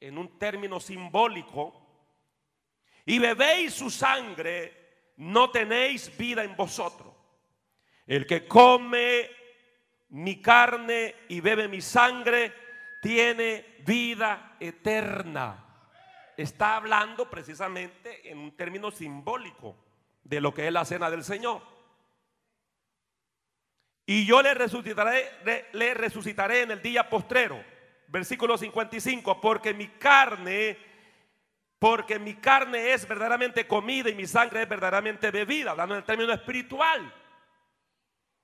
[0.00, 1.80] en un término simbólico,
[3.06, 7.14] y bebéis su sangre, no tenéis vida en vosotros.
[8.06, 9.30] El que come
[10.10, 12.52] mi carne y bebe mi sangre,
[13.00, 15.60] tiene vida eterna.
[16.36, 19.76] Está hablando precisamente en un término simbólico
[20.22, 21.73] de lo que es la cena del Señor.
[24.06, 27.64] Y yo le resucitaré, en el día postrero
[28.08, 30.78] versículo 55, porque mi carne,
[31.78, 36.04] porque mi carne es verdaderamente comida y mi sangre es verdaderamente bebida, hablando en el
[36.04, 37.12] término espiritual.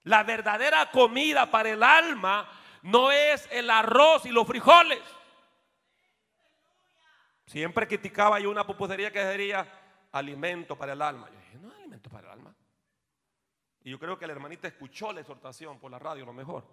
[0.04, 2.48] La verdadera comida para el alma
[2.82, 5.00] no es el arroz y los frijoles.
[7.46, 9.66] Siempre criticaba yo una pupusería que sería
[10.12, 11.28] alimento para el alma.
[11.30, 12.54] Yo dije, no es alimento para el alma.
[13.82, 16.64] Y yo creo que la hermanita escuchó la exhortación por la radio, lo mejor,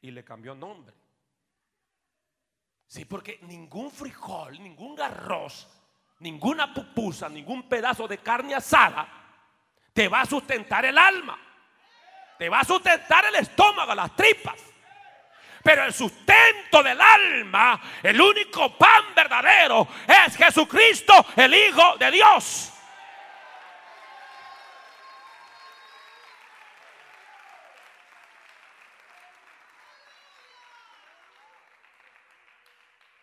[0.00, 0.94] y le cambió nombre.
[2.86, 5.68] Sí, porque ningún frijol, ningún arroz,
[6.20, 9.24] ninguna pupusa, ningún pedazo de carne asada
[9.96, 11.38] te va a sustentar el alma.
[12.38, 14.60] Te va a sustentar el estómago, las tripas.
[15.62, 22.72] Pero el sustento del alma, el único pan verdadero, es Jesucristo, el Hijo de Dios.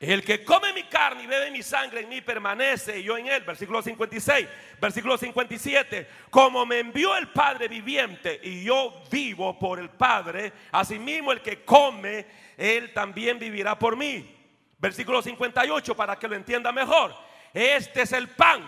[0.03, 3.27] El que come mi carne y bebe mi sangre en mí permanece y yo en
[3.27, 3.41] él.
[3.43, 4.47] Versículo 56,
[4.81, 6.09] versículo 57.
[6.29, 11.63] Como me envió el Padre viviente y yo vivo por el Padre, asimismo el que
[11.63, 12.25] come,
[12.57, 14.29] él también vivirá por mí.
[14.77, 17.15] Versículo 58 para que lo entienda mejor.
[17.53, 18.61] Este es el pan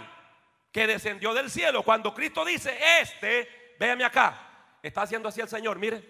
[0.71, 1.83] que descendió del cielo.
[1.83, 6.01] Cuando Cristo dice este, véame acá, está haciendo así el Señor, mire,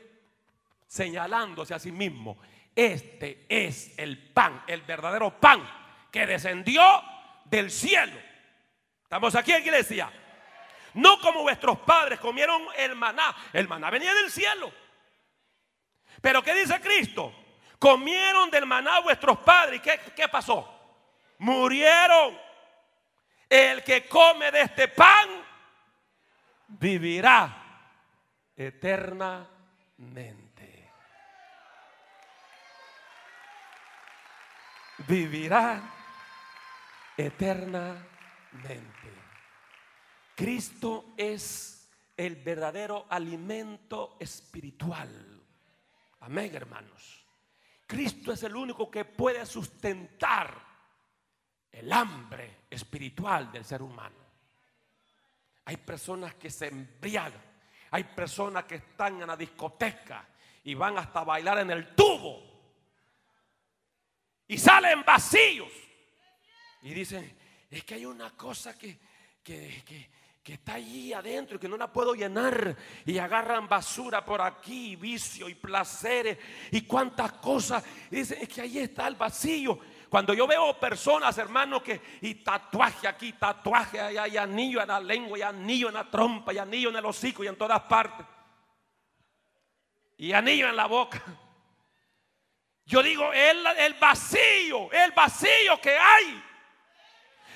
[0.86, 2.38] señalándose a sí mismo.
[2.76, 5.66] Este es el pan, el verdadero pan
[6.12, 6.82] que descendió
[7.46, 8.20] del cielo.
[9.04, 10.12] ¿Estamos aquí, iglesia?
[10.96, 13.36] No como vuestros padres comieron el maná.
[13.54, 14.72] El maná venía del cielo.
[16.22, 17.34] Pero ¿qué dice Cristo?
[17.80, 19.82] Comieron del maná vuestros padres.
[19.82, 20.68] ¿Qué, qué pasó?
[21.38, 22.38] Murieron.
[23.50, 25.30] El que come de este pan
[26.68, 27.64] vivirá
[28.56, 30.45] eternamente.
[35.08, 35.82] Vivirá
[37.18, 38.06] eternamente.
[40.36, 45.42] Cristo es el verdadero alimento espiritual.
[46.22, 47.26] Amén, hermanos.
[47.88, 50.66] Cristo es el único que puede sustentar
[51.72, 54.16] el hambre espiritual del ser humano.
[55.66, 57.56] Hay personas que se embriagan.
[57.92, 60.28] Hay personas que están en la discoteca
[60.64, 62.55] y van hasta bailar en el tubo
[64.48, 65.72] y salen vacíos.
[66.82, 67.36] Y dicen,
[67.70, 69.00] es que hay una cosa que,
[69.44, 70.10] que,
[70.44, 72.76] está allí adentro y que no la puedo llenar.
[73.06, 76.38] Y agarran basura por aquí, vicio y placeres
[76.72, 77.84] y cuantas cosas.
[78.12, 79.80] Y dicen, es que ahí está el vacío.
[80.10, 85.00] Cuando yo veo personas, hermanos, que y tatuaje aquí, tatuaje allá, y anillo en la
[85.00, 88.26] lengua, y anillo en la trompa, y anillo en el hocico y en todas partes.
[90.18, 91.22] Y anillo en la boca.
[92.86, 96.44] Yo digo, el, el vacío, el vacío que hay.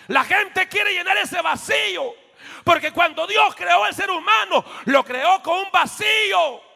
[0.08, 2.14] La gente quiere llenar ese vacío.
[2.64, 6.69] Porque cuando Dios creó el ser humano, lo creó con un vacío.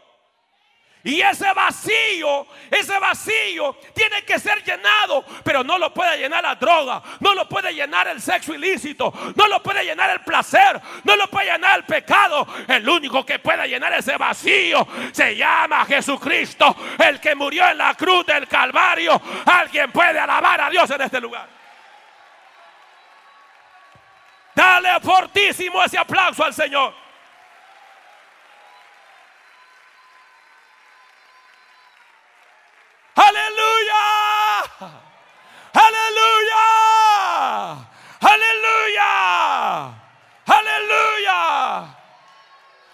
[1.06, 6.56] Y ese vacío, ese vacío tiene que ser llenado, pero no lo puede llenar la
[6.56, 11.18] droga, no lo puede llenar el sexo ilícito, no lo puede llenar el placer, no
[11.18, 12.48] lo puede llenar el pecado.
[12.70, 17.96] El único que puede llenar ese vacío se llama Jesucristo, el que murió en la
[17.96, 19.22] cruz del Calvario.
[19.46, 21.50] Alguien puede alabar a Dios en este lugar.
[24.56, 27.04] Dale fortísimo ese aplauso al Señor.
[33.16, 34.04] Aleluya.
[35.74, 36.66] Aleluya.
[38.22, 39.12] Aleluya.
[40.46, 41.40] Aleluya.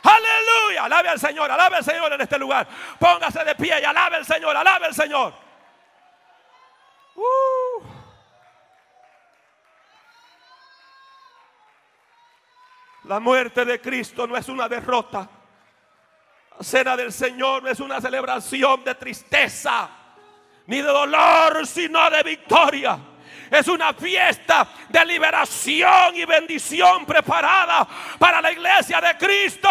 [0.03, 0.79] Aleluya.
[0.90, 2.68] Alabe al Señor, alabe al Señor en este lugar.
[2.98, 5.34] Póngase de pie y alabe al Señor, alabe al Señor.
[7.14, 7.84] Uh.
[13.04, 15.30] La muerte de Cristo no es una derrota.
[16.58, 19.92] La cena del Señor no es una celebración de tristeza
[20.66, 22.98] ni de dolor, sino de victoria.
[23.52, 27.88] Es una fiesta de liberación y bendición preparada
[28.18, 29.70] para la iglesia de Cristo.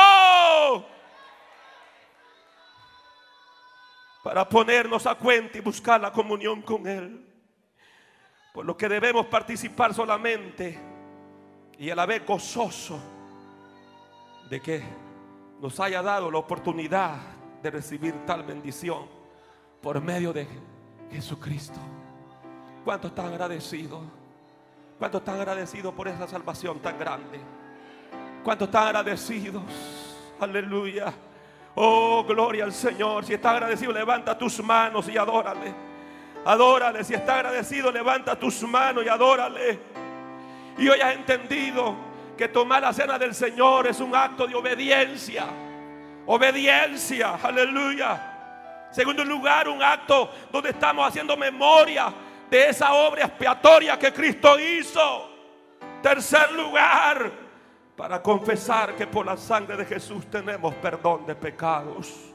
[4.22, 7.24] Para ponernos a cuenta y buscar la comunión con Él.
[8.52, 10.78] Por lo que debemos participar solamente
[11.78, 12.98] y a la vez gozoso
[14.50, 14.82] de que
[15.60, 17.16] nos haya dado la oportunidad
[17.62, 19.06] de recibir tal bendición
[19.80, 20.46] por medio de
[21.10, 21.78] Jesucristo.
[22.84, 24.00] ¿Cuántos están agradecidos?
[24.98, 27.38] ¿Cuántos están agradecidos por esa salvación tan grande?
[28.42, 29.62] ¿Cuántos están agradecidos?
[30.40, 31.12] Aleluya.
[31.80, 33.24] Oh, gloria al Señor.
[33.24, 35.72] Si está agradecido, levanta tus manos y adórale.
[36.44, 37.04] Adórale.
[37.04, 39.78] Si está agradecido, levanta tus manos y adórale.
[40.76, 41.94] Y hoy has entendido
[42.36, 45.46] que tomar la cena del Señor es un acto de obediencia.
[46.26, 47.38] Obediencia.
[47.40, 48.88] Aleluya.
[48.90, 52.12] Segundo lugar, un acto donde estamos haciendo memoria
[52.50, 55.30] de esa obra expiatoria que Cristo hizo.
[56.02, 57.30] Tercer lugar,
[57.98, 62.32] para confesar que por la sangre de Jesús tenemos perdón de pecados.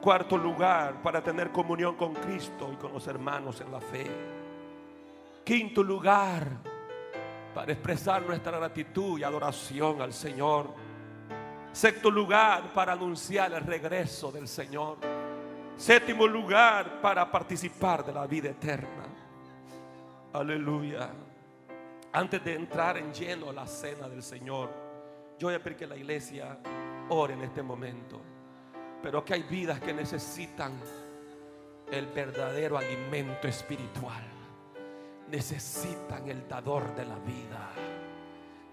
[0.00, 4.06] Cuarto lugar, para tener comunión con Cristo y con los hermanos en la fe.
[5.42, 6.46] Quinto lugar,
[7.52, 10.86] para expresar nuestra gratitud y adoración al Señor
[11.76, 14.96] Sexto lugar, para anunciar el regreso del Señor.
[15.76, 19.04] Séptimo lugar, para participar de la vida eterna.
[20.32, 21.10] Aleluya.
[22.16, 24.70] Antes de entrar en lleno a la cena del Señor,
[25.38, 26.58] yo voy a que la iglesia
[27.10, 28.22] ore en este momento.
[29.02, 30.80] Pero que hay vidas que necesitan
[31.92, 34.22] el verdadero alimento espiritual.
[35.28, 37.68] Necesitan el dador de la vida.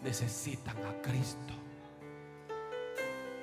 [0.02, 1.54] Necesitan a Cristo.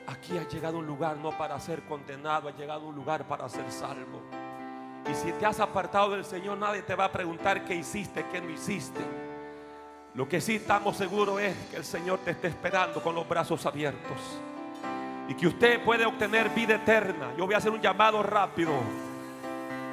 [0.07, 3.71] Aquí ha llegado un lugar no para ser condenado, ha llegado un lugar para ser
[3.71, 4.23] salvo.
[5.11, 8.41] Y si te has apartado del Señor, nadie te va a preguntar qué hiciste, qué
[8.41, 9.30] no hiciste.
[10.15, 13.65] Lo que sí estamos seguros es que el Señor te está esperando con los brazos
[13.65, 14.19] abiertos.
[15.29, 17.29] Y que usted puede obtener vida eterna.
[17.39, 18.73] Yo voy a hacer un llamado rápido.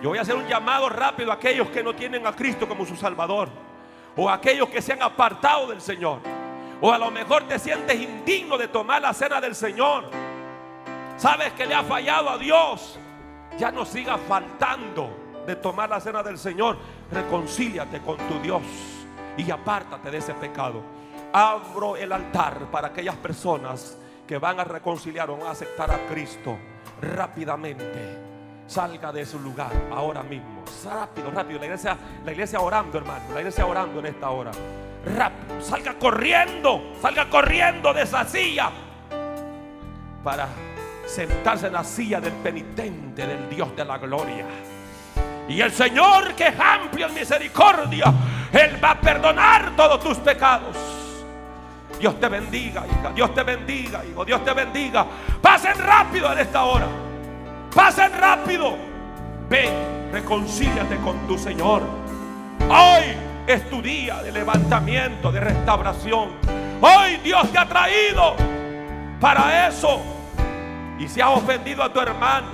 [0.02, 2.84] Yo voy a hacer un llamado rápido a aquellos que no tienen a Cristo como
[2.84, 3.50] su Salvador.
[4.16, 6.20] O a aquellos que se han apartado del Señor.
[6.82, 10.06] O a lo mejor te sientes indigno de tomar la cena del Señor.
[11.18, 12.98] Sabes que le ha fallado a Dios.
[13.60, 15.12] Ya no sigas faltando
[15.46, 16.76] de tomar la cena del Señor.
[17.12, 18.64] Reconcíliate con tu Dios
[19.38, 20.82] y apártate de ese pecado.
[21.32, 26.06] Abro el altar para aquellas personas que van a reconciliar o van a aceptar a
[26.08, 26.58] Cristo
[27.02, 28.26] rápidamente.
[28.66, 30.64] Salga de su lugar ahora mismo.
[30.84, 31.60] Rápido, rápido.
[31.60, 33.34] La iglesia, la iglesia orando, hermano.
[33.34, 34.52] La iglesia orando en esta hora
[35.16, 38.70] rápido, salga corriendo, salga corriendo de esa silla
[40.24, 40.48] para
[41.06, 44.46] sentarse en la silla del penitente, del Dios de la gloria.
[45.48, 48.14] Y el Señor que es amplio en misericordia,
[48.52, 50.76] Él va a perdonar todos tus pecados.
[52.00, 53.12] Dios te bendiga, hija.
[53.14, 54.24] Dios te bendiga, hijo.
[54.24, 55.06] Dios te bendiga.
[55.42, 56.88] Pasen rápido en esta hora.
[57.74, 58.76] Pasen rápido.
[59.50, 61.82] Ven, reconcíliate con tu Señor.
[62.70, 63.04] Hoy
[63.48, 66.32] es tu día de levantamiento, de restauración.
[66.82, 68.36] Hoy Dios te ha traído
[69.20, 70.02] para eso.
[71.00, 72.48] Y si has ofendido a tu hermano,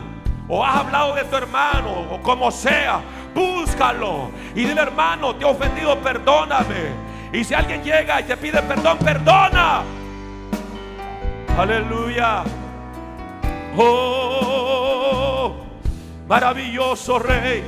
[0.48, 3.02] o has hablado de tu hermano, o como sea,
[3.34, 4.32] búscalo.
[4.56, 7.14] Y dile, hermano, te he ofendido, perdóname.
[7.32, 9.82] Y si alguien llega y te pide perdón, perdona.
[11.58, 12.44] Aleluya.
[13.76, 15.56] Oh,
[16.28, 17.64] maravilloso Rey.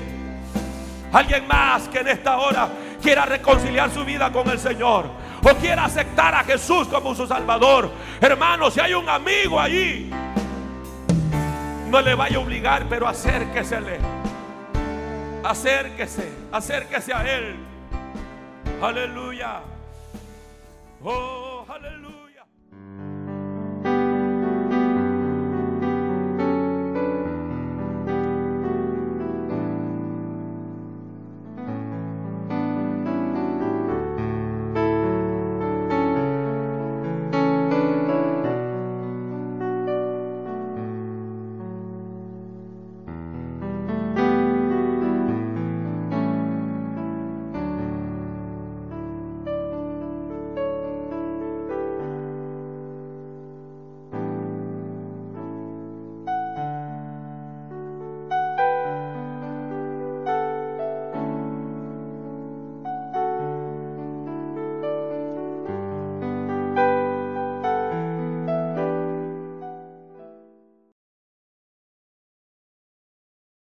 [1.12, 2.70] Alguien más que en esta hora
[3.02, 5.06] quiera reconciliar su vida con el Señor
[5.44, 7.90] o quiera aceptar a Jesús como su Salvador.
[8.20, 10.12] Hermano, si hay un amigo allí
[11.90, 14.25] No le vaya a obligar, pero acérquesele.
[15.46, 17.56] Acérquese, acérquese a Él.
[18.82, 19.62] Aleluya.
[21.04, 22.05] Oh, aleluya.